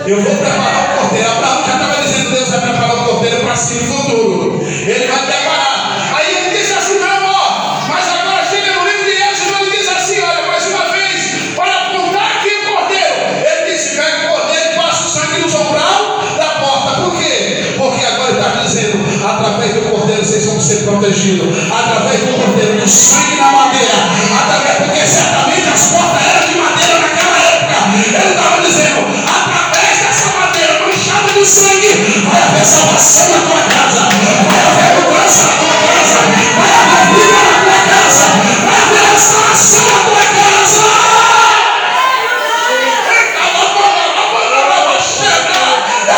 Eu 0.06 0.22
vou 0.22 0.34
preparar 0.34 0.96
o 0.96 0.98
cordeiro. 0.98 1.30
Abraão 1.30 1.64
já 1.66 1.74
estava 1.74 2.02
dizendo: 2.02 2.30
Deus 2.30 2.48
vai 2.48 2.60
preparar 2.60 2.96
o 2.96 3.04
cordeiro 3.04 3.36
para 3.44 3.56
si 3.56 3.74
no 3.74 3.92
futuro. 3.92 4.60
Ele 4.64 5.06
vai 5.06 5.26
preparar. 5.26 6.14
Aí 6.16 6.36
ele 6.36 6.58
disse 6.58 6.72
assim: 6.72 6.98
Não, 7.00 7.06
ó, 7.06 7.86
mas 7.86 8.08
agora 8.08 8.46
chega 8.46 8.72
no 8.72 8.88
livro 8.88 9.04
de 9.04 9.10
Êxodo. 9.10 9.60
Ele 9.60 9.76
diz 9.76 9.88
assim: 9.88 10.20
Olha, 10.20 10.46
mais 10.46 10.66
uma 10.66 10.92
vez, 10.92 11.54
para 11.54 11.86
apontar 11.86 12.38
aqui 12.38 12.48
o 12.48 12.72
cordeiro. 12.72 13.14
Ele 13.44 13.72
disse: 13.72 13.96
Pega 13.96 14.26
o 14.26 14.38
cordeiro 14.38 14.72
e 14.72 14.74
passa 14.74 15.04
o 15.04 15.10
sangue 15.10 15.42
no 15.42 15.50
sobral 15.50 16.24
da 16.38 16.48
porta. 16.64 17.02
Por 17.02 17.18
quê? 17.18 17.74
Porque 17.76 18.06
agora 18.06 18.30
ele 18.30 18.38
está 18.40 18.62
dizendo: 18.62 19.04
Através 19.22 19.74
do 19.74 19.80
cordeiro 19.90 20.24
vocês 20.24 20.46
vão 20.46 20.58
ser 20.58 20.84
protegidos. 20.84 21.70
Através 21.70 22.20
do 22.20 22.32
cordeiro, 22.38 22.80
do 22.80 22.88
sangue. 22.88 23.29
Haver 33.00 33.08
salvação 33.08 33.28
na 33.30 33.40
tua 33.40 33.62
casa. 33.62 34.02
Vai 34.50 34.60
haver 34.66 34.92
mudança 35.00 35.44
na 35.46 35.52
tua 35.56 35.74
casa. 35.88 36.20
Vai 36.58 36.70
haver 36.80 37.04
vida 37.14 37.38
na 37.40 37.56
tua 37.64 37.80
casa. 37.88 38.26
Vai 38.66 38.78
haver 38.82 39.04
restauração 39.12 39.84
na 39.84 40.00
tua 40.04 40.24
casa. 40.36 40.84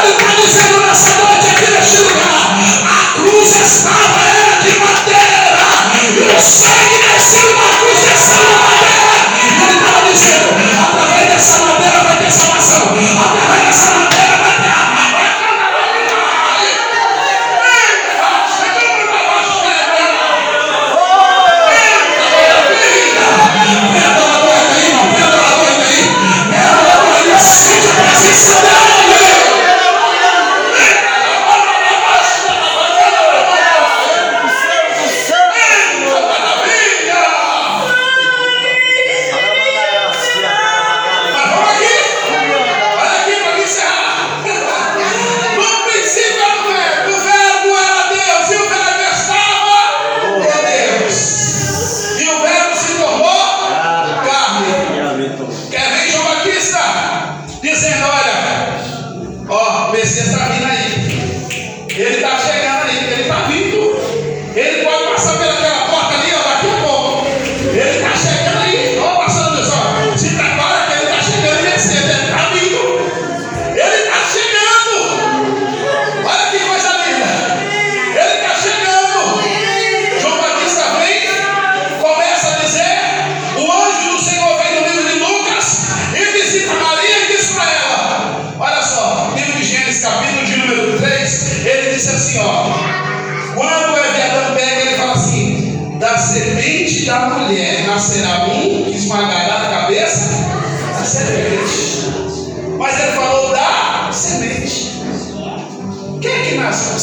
Ele 0.02 0.10
está 0.10 0.30
dizendo 0.34 0.80
nessa 0.80 1.10
noite 1.22 1.46
aqui 1.48 1.70
neste 1.70 1.98
lugar: 1.98 2.58
a 2.84 3.14
cruz 3.14 3.50
estava 3.60 4.20
era 4.26 4.54
de 4.62 4.72
madeira, 4.80 5.62
e 5.94 6.20
o 6.20 6.40
sangue 6.40 6.81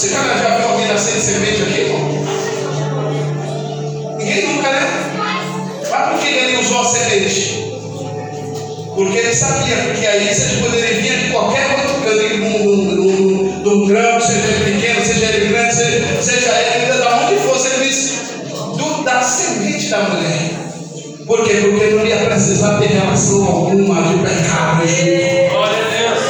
Você 0.09 0.15
já, 0.15 0.37
já 0.37 0.57
viu 0.57 0.69
alguém 0.69 0.87
nascer 0.87 1.13
de 1.13 1.21
semente 1.21 1.61
aqui, 1.61 1.81
irmão? 1.81 1.99
Ninguém 4.17 4.47
nunca, 4.47 4.71
né? 4.71 4.87
Mas 5.87 6.09
por 6.09 6.19
que 6.19 6.27
ele 6.27 6.57
usou 6.57 6.81
a 6.81 6.85
semente? 6.85 7.71
Porque 8.95 9.17
ele 9.19 9.35
sabia 9.35 9.75
que 9.75 10.07
aí 10.07 10.33
você 10.33 10.55
poderia 10.63 10.99
vir 10.99 11.15
de 11.19 11.29
qualquer 11.31 11.63
outro 11.77 12.01
canto, 12.01 12.37
num 13.69 13.87
grão, 13.87 14.19
seja 14.19 14.47
ele 14.47 14.71
pequeno, 14.71 15.05
seja 15.05 15.25
ele 15.27 15.49
grande, 15.49 15.75
seja, 15.75 16.21
seja 16.23 16.59
ele 16.59 16.97
da 16.97 17.15
onde 17.17 17.35
fosse, 17.41 17.67
ele 17.67 17.87
disse 17.87 18.15
do, 18.79 19.03
da 19.03 19.21
semente 19.21 19.89
da 19.89 19.99
mulher. 19.99 20.49
Por 21.27 21.43
quê? 21.43 21.53
Porque 21.69 21.85
não 21.85 22.03
ia 22.03 22.17
precisar 22.17 22.79
ter 22.79 22.87
relação 22.87 23.45
alguma 23.45 24.01
de 24.01 24.17
pecado. 24.23 24.81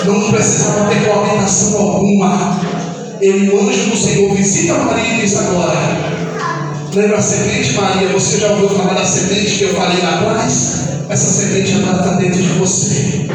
Não 0.04 0.32
precisava 0.32 0.90
ter 0.90 1.00
coordenação 1.06 1.80
alguma. 1.80 2.69
Ele, 3.22 3.50
o 3.50 3.60
anjo 3.60 3.90
do 3.90 3.98
Senhor, 3.98 4.34
visita 4.34 4.76
Maria 4.76 5.16
e 5.16 5.22
diz 5.22 5.38
agora. 5.38 5.78
Lembra 6.94 7.18
a 7.18 7.22
semente, 7.22 7.74
Maria? 7.74 8.08
Você 8.10 8.40
já 8.40 8.52
ouviu 8.52 8.70
falar 8.70 8.94
da 8.94 9.06
semente 9.06 9.58
que 9.58 9.64
eu 9.66 9.76
falei 9.76 10.02
lá 10.02 10.22
atrás? 10.22 10.80
Essa 11.10 11.42
semente 11.42 11.74
agora 11.74 11.98
está 11.98 12.12
dentro 12.16 12.42
de 12.42 12.50
você. 12.54 13.28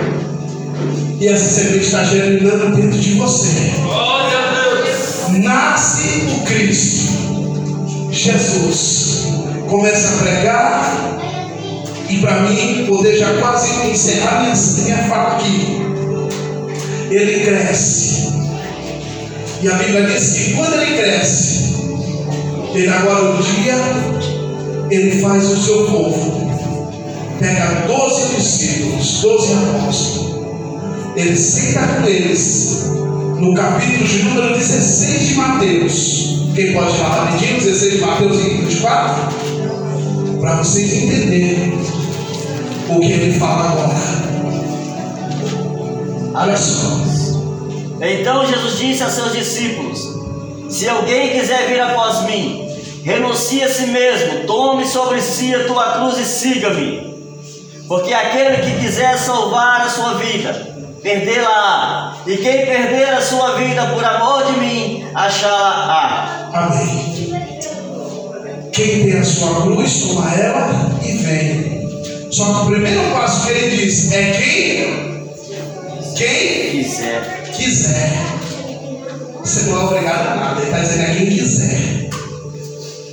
E 1.21 1.29
essa 1.29 1.61
semente 1.61 1.85
está 1.85 2.03
germinando 2.03 2.75
dentro 2.77 2.99
de 2.99 3.15
você. 3.15 3.73
Nasce 5.43 6.29
o 6.33 6.45
Cristo, 6.45 7.13
Jesus. 8.11 9.25
Começa 9.69 10.15
a 10.15 10.19
pregar. 10.19 11.19
E 12.09 12.19
para 12.19 12.41
mim, 12.41 12.87
poder 12.87 13.19
já 13.19 13.35
quase 13.35 13.87
encerrar 13.89 14.43
minha, 14.43 14.55
minha 14.85 15.09
fala 15.09 15.37
aqui. 15.37 15.83
Ele 17.11 17.45
cresce. 17.45 18.34
E 19.63 19.69
a 19.69 19.75
Bíblia 19.75 20.07
diz 20.07 20.33
que 20.33 20.55
quando 20.55 20.75
ele 20.75 20.97
cresce, 20.97 21.75
ele 22.75 22.89
agora 22.89 23.31
um 23.31 23.41
dia, 23.41 23.77
ele 24.91 25.21
faz 25.21 25.51
o 25.51 25.57
seu 25.57 25.87
povo. 25.87 26.45
Pega 27.39 27.87
12 27.87 28.35
discípulos, 28.37 29.21
12 29.23 29.55
apóstolos. 29.55 30.35
Ele 31.17 31.37
senta 31.37 31.87
com 31.87 32.07
eles 32.07 32.91
no 33.39 33.55
capítulo 33.55 34.09
de 34.09 34.23
número 34.25 34.55
16 34.55 35.29
de 35.29 35.35
Mateus. 35.35 36.49
Quem 36.55 36.73
pode 36.73 36.97
falar 36.97 37.25
rapidinho? 37.25 37.61
16 37.61 37.93
de 37.93 38.01
Mateus 38.01 38.39
e 38.39 38.49
24? 38.49 40.41
Para 40.41 40.57
vocês 40.57 40.93
entenderem 40.93 41.79
o 42.89 43.01
que 43.01 43.13
ele 43.13 43.39
fala 43.39 43.71
agora. 43.71 43.95
Olha 46.35 46.57
só. 46.57 47.04
Então 48.07 48.47
Jesus 48.47 48.79
disse 48.79 49.03
a 49.03 49.09
seus 49.09 49.33
discípulos: 49.33 50.01
Se 50.69 50.89
alguém 50.89 51.31
quiser 51.31 51.69
vir 51.69 51.81
após 51.81 52.25
mim, 52.25 52.69
renuncie 53.05 53.63
a 53.63 53.69
si 53.69 53.87
mesmo, 53.87 54.47
tome 54.47 54.87
sobre 54.87 55.21
si 55.21 55.55
a 55.55 55.65
tua 55.67 55.93
cruz 55.93 56.19
e 56.19 56.25
siga-me. 56.25 57.15
Porque 57.89 58.13
aquele 58.13 58.59
que 58.59 58.81
quiser 58.81 59.17
salvar 59.19 59.83
a 59.83 59.89
sua 59.91 60.15
vida, 60.15 60.53
perdê-la-á. 61.03 62.17
E 62.27 62.37
quem 62.37 62.67
perder 62.67 63.11
a 63.11 63.21
sua 63.21 63.57
vida 63.57 63.87
por 63.87 64.05
amor 64.05 64.45
de 64.47 64.59
mim, 64.59 65.07
achá-la-á. 65.15 66.51
Amém. 66.53 67.15
Quem 68.73 69.05
tem 69.05 69.19
a 69.19 69.25
sua 69.25 69.63
cruz, 69.63 70.03
toma 70.03 70.35
ela 70.35 70.91
e 71.03 71.13
vem. 71.19 72.29
Só 72.31 72.47
que 72.47 72.61
o 72.63 72.67
primeiro 72.67 73.03
passo 73.13 73.47
que 73.47 73.53
ele 73.53 73.77
diz 73.77 74.13
é 74.13 74.33
quem? 74.33 75.15
Quem 76.17 76.65
Quiser. 76.83 77.44
Quiser. 77.57 78.13
Você 79.41 79.63
não 79.71 79.81
é 79.81 79.85
obrigado 79.85 80.29
a 80.29 80.35
nada. 80.37 80.61
Ele 80.61 80.71
está 80.71 80.81
dizendo 80.81 81.03
é 81.03 81.15
quem 81.15 81.27
quiser. 81.27 82.11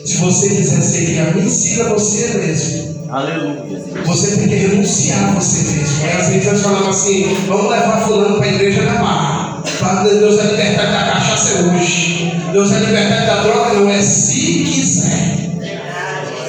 Se 0.05 0.17
você 0.17 0.49
quiser 0.49 0.81
seguir 0.81 1.19
a 1.19 1.31
mim, 1.31 1.49
siga 1.49 1.89
você 1.89 2.37
mesmo. 2.37 2.91
Aleluia. 3.09 3.81
Você 4.05 4.37
tem 4.37 4.47
que 4.47 4.55
renunciar 4.55 5.29
a 5.29 5.31
você 5.33 5.63
mesmo. 5.71 6.05
Aí 6.05 6.17
vezes 6.31 6.47
eles 6.47 6.61
falavam 6.61 6.89
assim: 6.89 7.35
vamos 7.47 7.69
levar 7.69 8.07
fulano 8.07 8.37
para 8.37 8.45
a 8.45 8.53
igreja 8.53 8.83
da 8.83 8.93
mar. 8.93 9.63
Deus 10.03 10.35
vai 10.37 10.47
libertar 10.47 10.91
da 10.91 11.11
cachaça 11.11 11.59
hoje. 11.59 12.33
Deus 12.51 12.69
vai 12.71 12.79
libertar 12.79 13.25
da 13.25 13.43
droga, 13.43 13.73
não 13.73 13.89
é 13.89 14.01
se 14.01 14.63
quiser. 14.63 15.37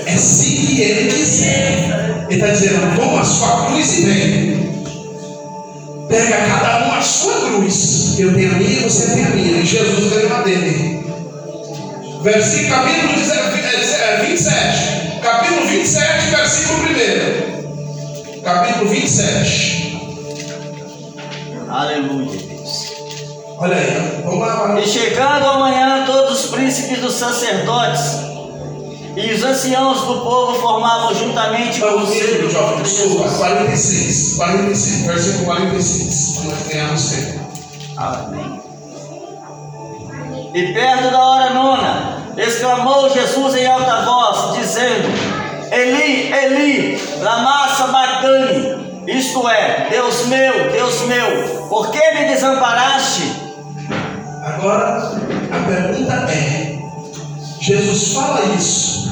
É 0.07 0.16
se 0.16 0.81
ele 0.81 1.11
quiser. 1.11 2.26
Ele 2.31 2.40
está 2.40 2.52
dizendo: 2.52 2.96
toma 2.96 3.20
a 3.20 3.24
sua 3.24 3.66
cruz 3.66 3.98
e 3.98 4.02
vem. 4.02 4.62
Pega 6.12 6.37
cada 6.46 6.87
um 6.87 6.92
a 6.92 7.01
sua 7.01 7.40
cruz. 7.40 8.18
Eu 8.18 8.35
tenho 8.35 8.53
a 8.53 8.57
minha, 8.57 8.83
você 8.83 9.14
tem 9.14 9.25
a 9.25 9.31
minha. 9.31 9.62
E 9.62 9.66
Jesus 9.66 10.12
ganhou 10.12 10.37
a 10.37 10.42
dele. 10.42 11.03
Versículo 12.22 12.68
capítulo 12.68 13.09
27. 13.09 13.33
É, 13.94 15.20
capítulo 15.22 15.66
27, 15.66 16.27
versículo 16.31 16.83
1. 18.38 18.42
Capítulo 18.42 18.90
27. 18.90 19.98
Aleluia, 21.68 22.38
Deus. 22.38 22.92
Olha 23.57 23.77
aí, 23.77 24.22
vamos 24.25 24.40
lá. 24.40 24.81
E 24.81 24.87
chegando 24.87 25.46
amanhã, 25.46 26.05
todos 26.05 26.44
os 26.44 26.51
príncipes 26.51 26.98
dos 26.98 27.14
sacerdotes 27.14 28.32
e 29.14 29.33
os 29.33 29.44
anciãos 29.44 30.01
do 30.03 30.20
povo 30.22 30.59
formavam 30.61 31.14
juntamente 31.14 31.81
com 31.81 32.03
os 32.03 32.11
ver, 32.11 32.51
jovem, 32.51 32.83
desculpa, 32.83 33.29
46, 33.29 34.37
46, 34.37 35.07
versículo 35.07 35.44
46, 35.44 36.44
nós 36.44 36.66
ganhamos 36.68 37.11
tempo. 37.11 37.40
Amém. 37.96 38.62
E 40.55 40.72
perto 40.72 41.11
da 41.11 41.18
hora 41.18 41.55
nona, 41.55 42.27
exclamou 42.37 43.11
Jesus 43.11 43.55
em 43.55 43.66
alta 43.66 44.03
voz, 44.03 44.59
dizendo: 44.59 45.09
Eli, 45.70 46.33
Eli, 46.33 47.03
lama 47.20 47.68
sabachthani, 47.68 49.05
isto 49.07 49.48
é, 49.48 49.88
Deus 49.90 50.27
meu, 50.27 50.70
Deus 50.70 51.03
meu, 51.03 51.68
por 51.68 51.90
que 51.90 52.01
me 52.12 52.29
desamparaste? 52.29 53.33
Agora, 54.42 55.12
a 55.51 55.66
pergunta 55.66 56.14
é: 56.31 56.82
Jesus 57.62 58.12
fala 58.14 58.57
isso, 58.57 59.09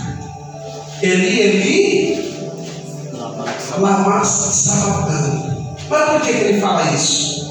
Eli, 1.00 1.40
Eli, 1.40 2.34
lama 3.78 4.24
sabachthani, 4.24 5.76
mas 5.88 6.10
por 6.10 6.20
que, 6.20 6.32
que 6.32 6.44
ele 6.44 6.60
fala 6.60 6.90
isso? 6.92 7.48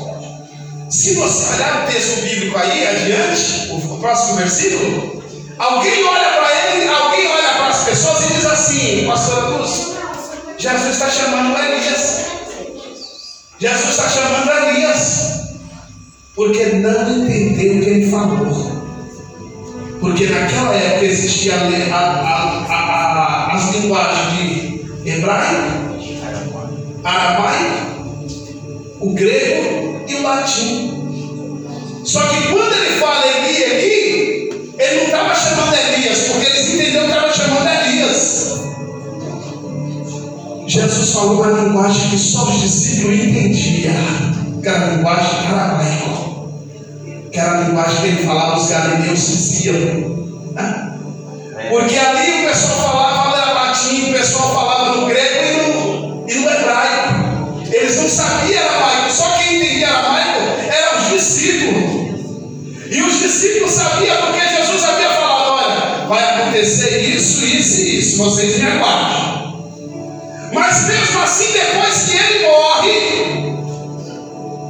Se 0.89 1.13
você 1.15 1.53
olhar 1.53 1.83
o 1.83 1.87
texto 1.89 2.21
bíblico 2.21 2.57
aí 2.57 2.85
adiante, 2.85 3.71
o 3.71 3.97
próximo 3.97 4.39
versículo, 4.39 5.23
alguém 5.57 6.03
olha 6.03 6.37
para 6.37 6.73
ele, 6.73 6.89
alguém 6.89 7.31
olha 7.31 7.53
para 7.53 7.67
as 7.69 7.83
pessoas 7.85 8.25
e 8.25 8.33
diz 8.33 8.45
assim, 8.45 9.05
pastor 9.07 9.57
Luz, 9.57 9.95
Jesus 10.57 10.95
está 10.95 11.09
chamando 11.09 11.57
Elias. 11.57 12.25
Jesus 13.57 13.89
está 13.89 14.09
chamando 14.09 14.51
Elias. 14.67 15.29
Porque 16.35 16.65
não 16.65 17.23
entendeu 17.23 17.77
o 17.77 17.83
que 17.83 17.89
ele 17.89 18.11
falou. 18.11 18.68
Porque 19.99 20.27
naquela 20.27 20.73
época 20.73 21.05
existia 21.05 21.53
a, 21.55 21.95
a, 21.95 22.73
a, 22.73 23.55
as 23.55 23.75
linguagens 23.75 24.33
de 25.03 25.09
hebraico, 25.09 25.89
aramaico, 27.03 28.25
o 29.01 29.13
grego 29.13 30.05
e 30.07 30.15
o 30.15 30.23
latim. 30.23 30.99
Só 32.05 32.21
que 32.21 32.47
quando 32.47 32.73
ele 32.73 32.99
fala 32.99 33.25
Eli, 33.27 33.63
Eli, 33.63 34.73
ele 34.79 34.95
não 34.97 35.05
estava 35.05 35.35
chamando 35.35 35.75
Elias, 35.75 36.19
porque 36.29 36.45
eles 36.47 36.73
entenderam 36.73 37.05
que 37.05 37.11
estava 37.11 37.33
chamando 37.33 37.67
Elias. 37.67 38.59
Jesus 40.67 41.13
falou 41.13 41.41
uma 41.41 41.61
linguagem 41.61 42.09
que 42.09 42.17
só 42.17 42.47
os 42.47 42.61
discípulos 42.61 43.19
entendiam, 43.19 43.93
que 44.61 44.67
era 44.69 44.85
a 44.85 44.89
linguagem 44.91 45.47
aramaico, 45.47 46.28
que 47.31 47.39
era 47.39 47.51
a 47.51 47.61
linguagem 47.61 48.01
que 48.01 48.07
ele 48.07 48.25
falava, 48.25 48.57
os 48.57 48.69
galileus 48.69 49.19
diziam. 49.19 50.19
Porque 51.69 51.97
ali 51.97 52.45
o 52.45 52.49
pessoal 52.49 52.93
falava 52.93 53.37
era 53.37 53.53
latim, 53.53 54.09
o 54.09 54.13
pessoal 54.13 54.53
falava 54.53 54.95
no 54.95 55.07
grego 55.07 55.43
e 55.43 55.51
no, 55.55 56.25
e 56.29 56.35
no 56.35 56.49
hebraico. 56.49 57.29
Eles 57.71 57.97
não 57.97 58.09
sabiam 58.09 58.63
aramaico, 58.63 59.11
só 59.11 59.29
quem 59.37 59.57
entendia 59.57 59.89
aramaico 59.89 60.39
eram 60.67 61.01
os 61.01 61.09
discípulos. 61.09 62.09
E 62.89 63.01
os 63.03 63.19
discípulos 63.19 63.71
sabiam 63.71 64.17
porque 64.17 64.39
Jesus 64.39 64.83
havia 64.83 65.09
falado: 65.11 65.51
olha, 65.51 66.07
vai 66.07 66.23
acontecer 66.23 67.01
isso, 67.01 67.45
isso 67.45 67.81
e 67.81 67.99
isso, 67.99 68.17
vocês 68.17 68.57
me 68.57 68.65
aguardem. 68.65 69.39
Mas 70.51 70.87
mesmo 70.87 71.21
assim, 71.21 71.53
depois 71.53 72.09
que 72.09 72.17
ele 72.17 72.47
morre, 72.47 73.49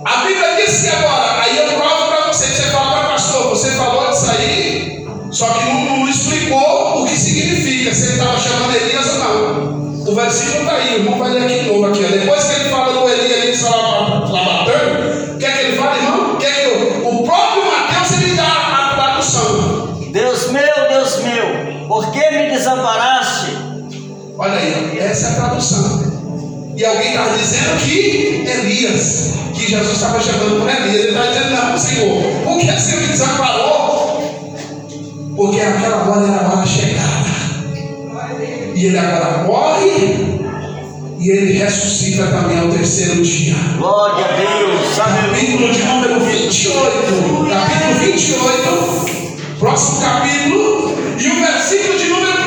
a 0.05 0.17
Bíblia 0.25 0.55
diz 0.57 0.81
que 0.81 0.89
agora, 0.89 1.41
aí 1.41 1.57
eu 1.57 1.73
provo 1.77 1.98
você, 2.33 2.45
você 2.45 2.63
fala 2.69 2.91
para 2.91 3.09
pastor, 3.09 3.49
você 3.49 3.71
falou 3.71 4.09
disso 4.11 4.31
aí, 4.31 5.07
só 5.31 5.47
que 5.47 5.65
não, 5.65 5.97
não 5.97 6.07
explicou 6.07 7.01
o 7.01 7.05
que 7.05 7.15
significa, 7.15 7.93
se 7.93 8.03
ele 8.03 8.13
estava 8.13 8.37
chamando 8.37 8.75
Elias 8.75 9.07
ou 9.07 9.19
não. 9.19 9.79
O 10.11 10.15
versículo 10.15 10.59
está 10.61 10.75
aí, 10.75 10.93
o 10.93 10.97
irmão 10.99 11.19
vai 11.19 11.31
ler 11.31 11.43
aqui 11.43 11.59
de 11.59 11.69
novo 11.69 11.87
aqui. 11.87 12.05
Ó. 12.05 12.07
Depois 12.07 12.43
que 12.43 12.59
ele 12.59 12.69
fala 12.69 12.93
do 12.93 13.09
Eli, 13.09 13.33
Eli 13.33 13.57
lavatando, 13.61 15.35
o 15.35 15.37
que 15.37 15.45
é 15.45 15.51
que 15.51 15.59
ele 15.59 15.77
fala, 15.77 15.95
irmão? 15.97 16.33
O 16.33 16.37
que 16.37 16.45
é 16.45 16.51
que 16.51 16.61
eu, 16.61 17.09
o 17.09 17.23
próprio 17.23 17.63
Mateus 17.65 18.11
ele 18.21 18.35
dá 18.35 18.43
a 18.43 18.93
tradução. 18.95 19.97
Deus 20.11 20.51
meu, 20.51 20.89
Deus 20.89 21.17
meu, 21.23 21.87
por 21.87 22.11
que 22.11 22.31
me 22.31 22.51
desamparaste? 22.51 23.57
Olha 24.37 24.53
aí, 24.53 24.99
essa 24.99 25.27
é 25.27 25.31
a 25.31 25.35
tradução. 25.35 25.98
E 26.79 26.85
alguém 26.85 27.09
estava 27.09 27.37
dizendo 27.37 27.77
que 27.77 28.45
Elias, 28.47 29.33
que 29.53 29.69
Jesus 29.69 29.97
estava 29.97 30.17
chamando 30.17 30.61
por 30.61 30.69
Elias, 30.69 30.95
ele 30.95 31.09
está 31.09 31.25
dizendo, 31.25 31.49
não, 31.49 31.77
Senhor, 31.77 32.23
por 32.45 32.57
que 32.57 32.71
você 32.71 32.95
me 32.95 33.07
desamparou? 33.07 34.87
Porque 35.35 35.59
aquela 35.59 36.09
hora 36.09 36.25
era 36.25 36.47
a 36.47 36.53
hora 36.53 36.65
chegada. 36.65 37.29
E 38.73 38.85
ele 38.85 38.97
agora 38.97 39.43
morre 39.43 40.39
e 41.19 41.29
ele 41.29 41.57
ressuscita 41.57 42.27
também 42.27 42.57
ao 42.57 42.69
terceiro 42.69 43.21
dia. 43.23 43.55
Glória 43.77 44.23
a 44.23 44.37
Deus, 44.37 44.95
Capítulo 44.95 45.73
de 45.73 45.83
número 45.83 46.19
28. 46.21 47.49
Capítulo 47.49 47.93
28. 48.05 49.59
Próximo 49.59 50.01
capítulo. 50.01 50.97
E 51.19 51.27
o 51.27 51.45
versículo 51.45 51.99
de 51.99 52.07
número 52.07 52.38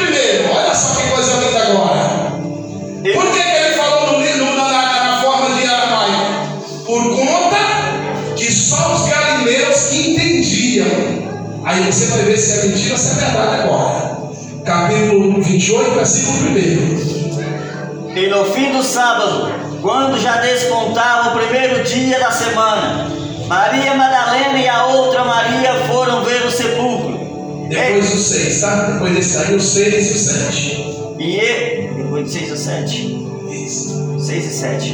Aí 11.83 11.93
você 11.93 12.07
vai 12.07 12.23
ver 12.23 12.39
se 12.39 12.61
é 12.61 12.69
mentira 12.69 12.93
ou 12.93 12.99
se 12.99 13.11
é 13.11 13.15
verdade 13.15 13.63
agora. 13.63 14.23
Capítulo 14.65 15.43
28, 15.43 15.91
versículo 15.91 16.39
1. 16.51 18.17
E 18.17 18.27
no 18.29 18.45
fim 18.45 18.71
do 18.71 18.85
sábado, 18.85 19.53
quando 19.83 20.17
já 20.21 20.37
despontava 20.37 21.31
o 21.31 21.41
primeiro 21.41 21.83
dia 21.83 22.21
da 22.21 22.31
semana, 22.31 23.11
Maria 23.49 23.95
Madalena 23.95 24.59
e 24.59 24.69
a 24.69 24.87
outra 24.87 25.25
Maria 25.25 25.75
foram 25.89 26.25
ver 26.25 26.47
o 26.47 26.51
sepulcro. 26.53 27.67
Depois 27.69 28.11
do 28.11 28.17
6, 28.17 28.61
tá? 28.61 28.77
Depois 28.93 29.15
desse 29.17 29.39
aí, 29.39 29.57
o 29.57 29.61
6 29.61 30.11
e 30.11 30.13
o 30.13 30.19
7. 30.19 31.17
E 31.19 31.37
ele, 31.37 31.95
depois 31.97 32.25
do 32.25 32.31
6 32.31 32.53
e 32.53 32.57
7. 32.59 33.29
Isso. 33.51 34.21
6 34.21 34.45
e 34.45 34.55
7. 34.55 34.89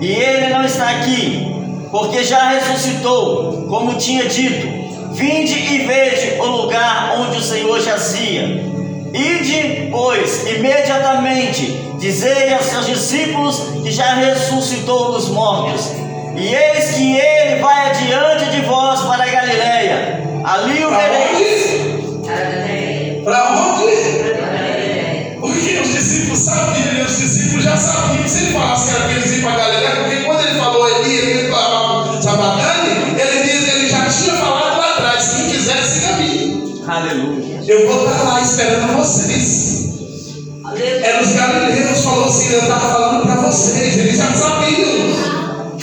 E 0.00 0.12
ele 0.12 0.48
não 0.48 0.64
está 0.64 0.88
aqui, 0.88 1.46
porque 1.90 2.24
já 2.24 2.48
ressuscitou, 2.48 3.66
como 3.68 3.96
tinha 3.96 4.24
dito. 4.26 4.85
Vinde 5.16 5.54
e 5.54 5.86
veja 5.86 6.42
o 6.42 6.46
lugar 6.46 7.14
onde 7.16 7.38
o 7.38 7.42
Senhor 7.42 7.80
jazia. 7.80 8.62
Ide, 9.14 9.88
pois, 9.90 10.46
imediatamente, 10.46 11.68
dizei 11.98 12.52
a 12.52 12.58
seus 12.58 12.84
discípulos 12.84 13.62
que 13.82 13.90
já 13.90 14.12
ressuscitou 14.16 15.12
dos 15.12 15.30
mortos. 15.30 15.90
E 16.36 16.54
eis 16.54 16.96
que 16.96 17.16
ele 17.16 17.62
vai 17.62 17.88
adiante 17.88 18.50
de 18.50 18.60
vós 18.66 19.00
para 19.00 19.24
a 19.24 19.26
Galiléia. 19.26 20.22
Ali 20.44 20.84
o 20.84 20.90
vereis. 20.90 21.86
Para 23.24 23.52
onde? 23.52 23.96
Porque 25.40 25.80
os 25.80 25.88
discípulos 25.94 26.40
sabiam, 26.40 26.92
e 26.92 27.00
os 27.00 27.16
discípulos 27.16 27.64
já 27.64 27.74
sabiam. 27.74 28.28
Se 28.28 28.44
ele 28.44 28.52
falasse 28.52 28.90
que 28.90 28.96
era 28.96 29.04
para 29.06 29.16
eles 29.16 29.32
ir 29.38 29.42
para 29.42 29.52
a 29.52 29.56
Galiléia, 29.56 29.96
porque 29.96 30.16
quando 30.24 30.40
ele 30.40 30.58
falou 30.58 30.88
Eli, 30.88 31.14
ele 31.16 31.50
falava 31.50 31.85
Eu 37.66 37.84
vou 37.88 38.06
estar 38.06 38.22
lá 38.22 38.40
esperando 38.40 38.96
vocês. 38.96 39.88
Era 41.02 41.20
os 41.20 41.32
galileus, 41.32 42.04
falou 42.04 42.26
assim, 42.26 42.52
eu 42.52 42.60
estava 42.60 42.92
falando 42.92 43.22
para 43.24 43.40
vocês, 43.40 43.98
eles 43.98 44.16
já 44.16 44.32
sabiam. 44.32 45.76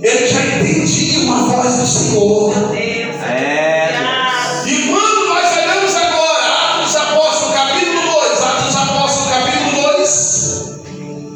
Eles 0.00 0.30
já 0.30 0.40
entendiam 0.40 1.34
a 1.34 1.42
voz 1.42 1.76
do 1.76 1.86
Senhor. 1.86 2.54
É. 2.74 3.90
E 4.64 4.88
quando 4.88 5.28
nós 5.28 5.56
olhamos 5.58 5.96
agora, 5.96 6.80
Atos 6.80 6.96
Apóstolos, 6.96 7.54
capítulo 7.56 8.00
2, 8.00 8.42
Atos 8.42 8.76
Apóstolos, 8.76 9.28
capítulo 9.28 9.82
2. 9.98 10.80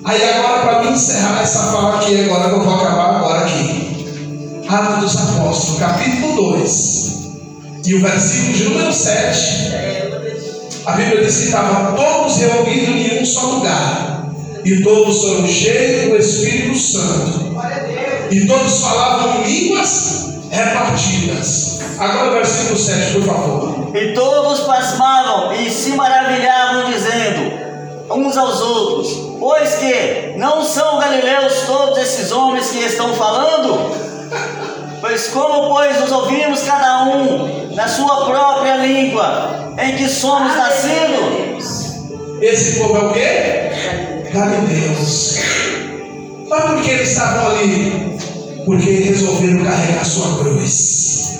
Aí 0.06 0.24
agora, 0.30 0.62
para 0.62 0.82
mim 0.84 0.92
encerrar 0.92 1.42
essa 1.42 1.64
fala 1.64 1.96
aqui, 1.96 2.24
agora 2.24 2.48
eu 2.48 2.64
vou 2.64 2.74
acabar 2.74 3.16
agora 3.16 3.40
aqui. 3.44 4.64
Atos 4.70 5.00
dos 5.00 5.16
Apóstolos, 5.16 5.78
capítulo 5.78 6.52
2. 6.56 7.15
E 7.87 7.95
o 7.95 8.01
versículo 8.01 8.53
de 8.53 8.64
número 8.64 8.93
7. 8.93 9.72
A 10.84 10.93
Bíblia 10.93 11.24
diz 11.24 11.37
que 11.37 11.45
estavam 11.45 11.95
todos 11.95 12.37
reunidos 12.39 13.12
em 13.12 13.22
um 13.22 13.24
só 13.24 13.47
lugar. 13.47 14.32
E 14.64 14.82
todos 14.82 15.22
foram 15.22 15.47
cheios 15.47 16.11
do 16.11 16.16
Espírito 16.16 16.76
Santo. 16.76 17.57
E 18.32 18.45
todos 18.45 18.80
falavam 18.80 19.45
línguas 19.45 20.34
repartidas. 20.51 21.80
Agora 21.97 22.30
o 22.30 22.32
versículo 22.34 22.76
7, 22.76 23.12
por 23.12 23.22
favor. 23.22 23.97
E 23.97 24.14
todos 24.14 24.61
pasmavam 24.61 25.53
e 25.53 25.70
se 25.70 25.91
maravilhavam, 25.91 26.91
dizendo 26.91 27.53
uns 28.11 28.37
aos 28.37 28.61
outros: 28.61 29.39
Pois 29.39 29.76
que 29.76 30.34
não 30.37 30.64
são 30.64 30.99
galileus 30.99 31.62
todos 31.66 31.99
esses 31.99 32.32
homens 32.32 32.68
que 32.70 32.78
estão 32.78 33.14
falando? 33.14 34.05
Pois 35.07 35.28
como, 35.28 35.68
pois, 35.68 36.00
nos 36.00 36.11
ouvimos 36.11 36.62
cada 36.62 37.04
um 37.04 37.72
na 37.76 37.86
sua 37.86 38.26
própria 38.26 38.78
língua 38.78 39.72
em 39.78 39.94
que 39.94 40.09
somos 40.09 40.52
nascidos? 40.57 41.94
Esse 42.42 42.80
povo 42.80 42.96
é 42.96 43.04
o 43.04 43.12
quê? 43.12 44.32
Galileus. 44.32 45.38
Mas 46.48 46.64
por 46.64 46.82
que 46.82 46.90
eles 46.90 47.11
estavam 47.11 47.50
ali? 47.50 48.18
Porque 48.64 48.90
resolveram 48.90 49.64
carregar 49.64 50.04
sua 50.04 50.38
cruz. 50.38 51.38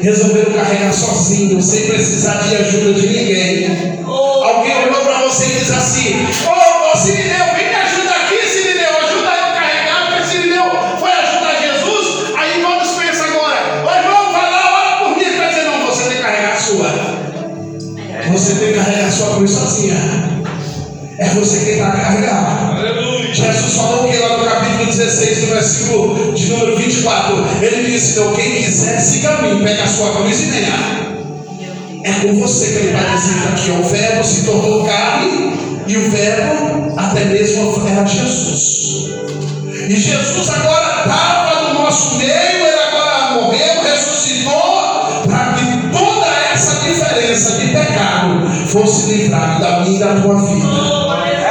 Resolveram 0.00 0.54
carregar 0.54 0.94
sozinhos, 0.94 1.66
sem 1.66 1.88
precisar 1.88 2.36
de 2.36 2.56
ajuda 2.56 2.94
de 2.94 3.06
ninguém. 3.08 4.02
Alguém 4.06 4.86
olhou 4.86 5.02
para 5.02 5.28
você 5.28 5.44
e 5.44 5.58
disse 5.58 5.72
assim: 5.74 6.14
Ô, 6.46 6.94
oh, 6.94 6.98
vem 6.98 7.24
me 7.26 7.30
ajudar 7.30 7.61
Você 18.52 18.58
tem 18.58 18.72
que 18.74 18.78
carregar 18.78 19.06
a 19.06 19.10
sua 19.10 19.36
cruz 19.36 19.50
sozinha. 19.50 19.96
É 21.18 21.28
você 21.30 21.60
quem 21.60 21.72
está 21.72 21.88
a 21.88 21.92
carregar. 21.92 22.76
Jesus 23.32 23.74
falou 23.76 24.10
que 24.10 24.18
lá 24.18 24.36
no 24.36 24.44
capítulo 24.44 24.84
16, 24.84 25.40
no 25.40 25.46
versículo 25.54 26.32
de 26.34 26.46
número 26.48 26.76
24, 26.76 27.46
ele 27.62 27.90
disse: 27.90 28.20
Não, 28.20 28.34
quem 28.34 28.62
quiser, 28.62 29.00
siga 29.00 29.30
a 29.30 29.42
mim, 29.42 29.64
pega 29.64 29.84
a 29.84 29.88
sua 29.88 30.16
cruz 30.16 30.38
e 30.38 30.44
venha. 30.50 30.74
É 32.04 32.12
com 32.20 32.40
você 32.40 32.66
que 32.66 32.76
ele 32.76 32.92
vai 32.92 33.16
dizer 33.16 33.48
aqui: 33.48 33.70
o 33.70 33.88
Verbo 33.88 34.22
se 34.22 34.44
tornou 34.44 34.84
carne, 34.84 35.54
e 35.86 35.96
o 35.96 36.10
Verbo 36.10 36.92
até 36.98 37.24
mesmo 37.24 37.82
era 37.88 38.04
Jesus. 38.04 39.08
E 39.88 39.96
Jesus 39.96 40.50
agora 40.50 41.04
estava 41.06 41.72
no 41.72 41.80
nosso 41.80 42.16
meio, 42.16 42.30
ele 42.30 42.68
agora 42.68 43.40
morreu, 43.40 43.82
ressuscitou, 43.82 45.22
para 45.26 45.51
diferença 46.92 47.58
de 47.58 47.68
pecado 47.68 48.48
fosse 48.68 49.12
livrada 49.12 49.60
da 49.60 49.80
minha 49.80 49.96
e 49.96 49.98
da 49.98 50.20
tua 50.20 50.36
vida 50.36 50.66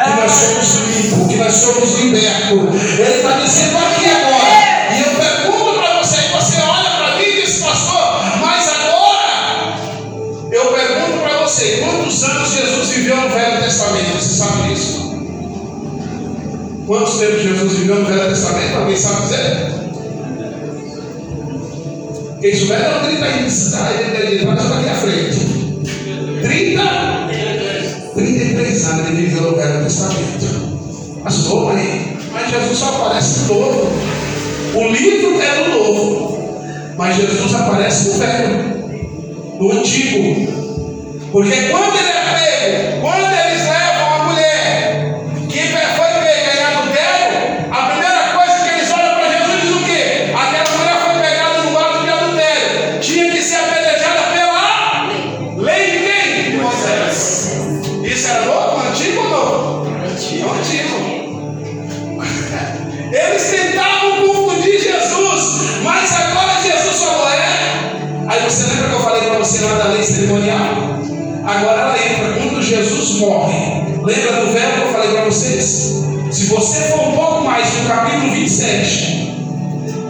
que 0.04 0.22
nós 0.22 0.32
somos 0.32 0.76
limpos, 0.76 1.28
que 1.28 1.36
nós 1.38 1.54
somos 1.54 2.00
libertos. 2.00 3.00
Ele 3.00 3.18
está 3.18 3.32
dizendo 3.40 3.78
aqui 3.78 4.10
agora. 4.10 4.72
E 4.92 5.02
eu 5.02 5.12
pergunto 5.16 5.80
para 5.80 6.04
você, 6.04 6.22
você 6.34 6.62
olha 6.62 6.90
para 6.90 7.16
mim 7.18 7.24
e 7.24 7.42
diz, 7.42 7.60
pastor, 7.60 8.22
mas 8.42 8.68
agora 8.70 9.78
eu 10.52 10.66
pergunto 10.74 11.20
para 11.20 11.38
você, 11.40 11.78
quantos 11.78 12.24
anos 12.24 12.52
Jesus 12.52 12.90
viveu 12.90 13.16
no 13.18 13.30
Velho 13.30 13.62
Testamento? 13.62 14.20
Você 14.20 14.36
sabe 14.38 14.70
disso? 14.70 15.12
Quantos 16.86 17.20
tempos 17.20 17.42
Jesus 17.42 17.74
viveu 17.74 17.96
no 18.02 18.06
Velho 18.06 18.30
Testamento? 18.30 18.78
Alguém 18.78 18.98
sabe 18.98 19.22
dizer? 19.22 19.81
Quem 22.42 22.56
souber, 22.56 22.80
não 22.80 23.08
grita 23.08 23.26
aí, 23.26 23.46
está 23.46 23.88
aqui 23.88 24.90
à 24.90 24.96
frente. 24.96 25.62
30 26.42 27.12
33 28.16 28.86
anos 28.86 29.08
ele 29.08 29.22
viveu 29.22 29.52
no 29.52 29.56
Velho 29.56 29.84
Testamento. 29.84 31.22
Pastor, 31.24 31.74
mãe, 31.74 32.18
mas 32.34 32.50
Jesus 32.50 32.78
só 32.78 32.90
aparece 32.90 33.42
no 33.42 33.60
novo. 33.60 33.92
O 34.74 34.88
livro 34.88 35.40
é 35.40 35.64
do 35.64 35.70
novo, 35.70 36.94
mas 36.98 37.16
Jesus 37.16 37.54
aparece 37.54 38.10
no 38.10 38.14
velho, 38.16 39.58
no 39.60 39.72
antigo. 39.72 40.52
Porque 41.32 41.70
quando 41.70 41.96
ele 41.96 42.11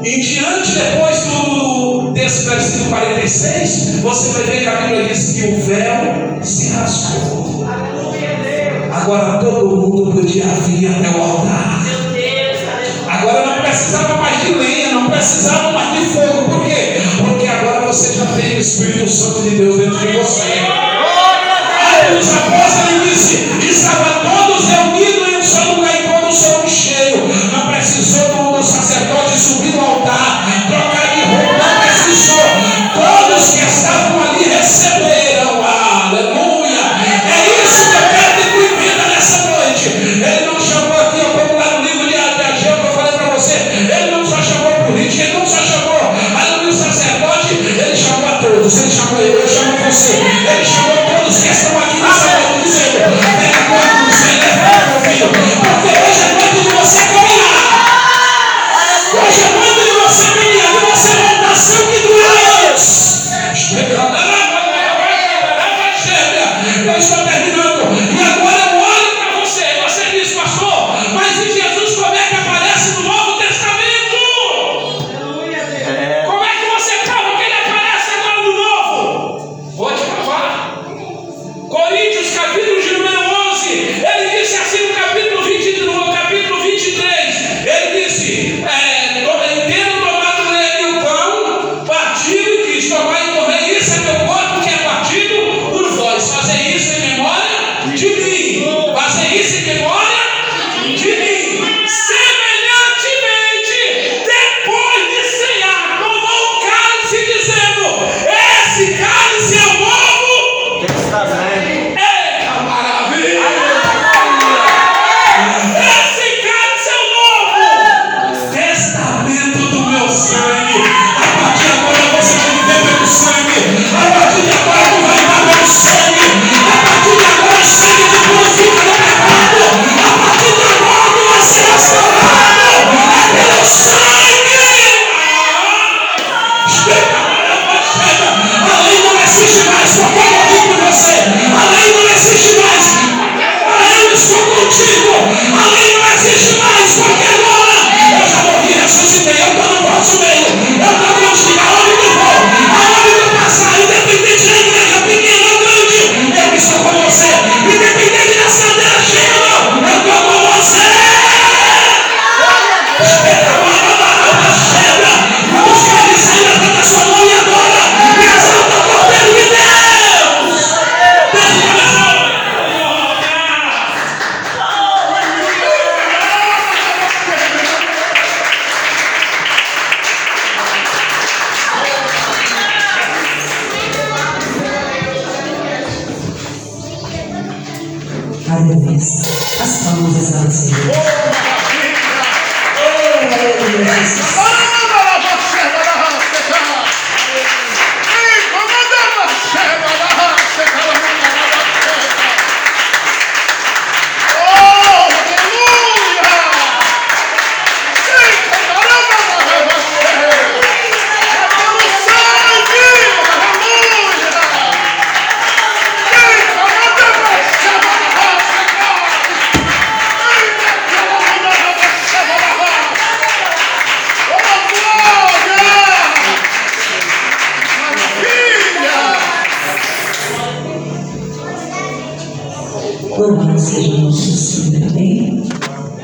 em 0.04 0.20
diante, 0.20 0.72
depois 0.72 1.20
do, 1.26 2.12
desse 2.12 2.50
versículo 2.50 2.90
46, 2.90 4.00
você 4.02 4.32
vai 4.32 4.44
ver 4.44 4.62
que 4.62 4.68
a 4.68 4.76
Bíblia 4.82 5.04
diz 5.06 5.34
que 5.34 5.48
o 5.48 5.62
véu 5.62 6.44
se 6.44 6.74
rasgou. 6.74 7.68
Agora 8.92 9.40
todo 9.40 9.78
mundo 9.78 10.12
podia 10.12 10.46
vir 10.46 10.88
até 10.88 11.10
o 11.10 11.22
altar. 11.22 11.86
Agora 13.08 13.46
não 13.46 13.62
precisava 13.62 14.16
mais 14.16 14.42
de 14.42 14.54
lenha, 14.54 14.92
não 14.94 15.10
precisava 15.10 15.72
mais 15.72 16.00
de 16.00 16.06
fogo. 16.08 16.50
Por 16.50 16.66
quê? 16.66 17.02
Porque 17.18 17.48
agora 17.48 17.86
você 17.86 18.14
já 18.14 18.26
tem 18.26 18.58
o 18.58 18.60
Espírito 18.60 19.10
Santo 19.10 19.44
de 19.44 19.50
Deus 19.52 19.78
dentro 19.78 20.00
de 20.00 20.08
você. 20.18 20.52
Aí 21.94 22.18
os 22.18 22.30
apóstolos 22.34 23.10
disse: 23.10 23.50
estava 23.70 24.22
todos 24.22 24.41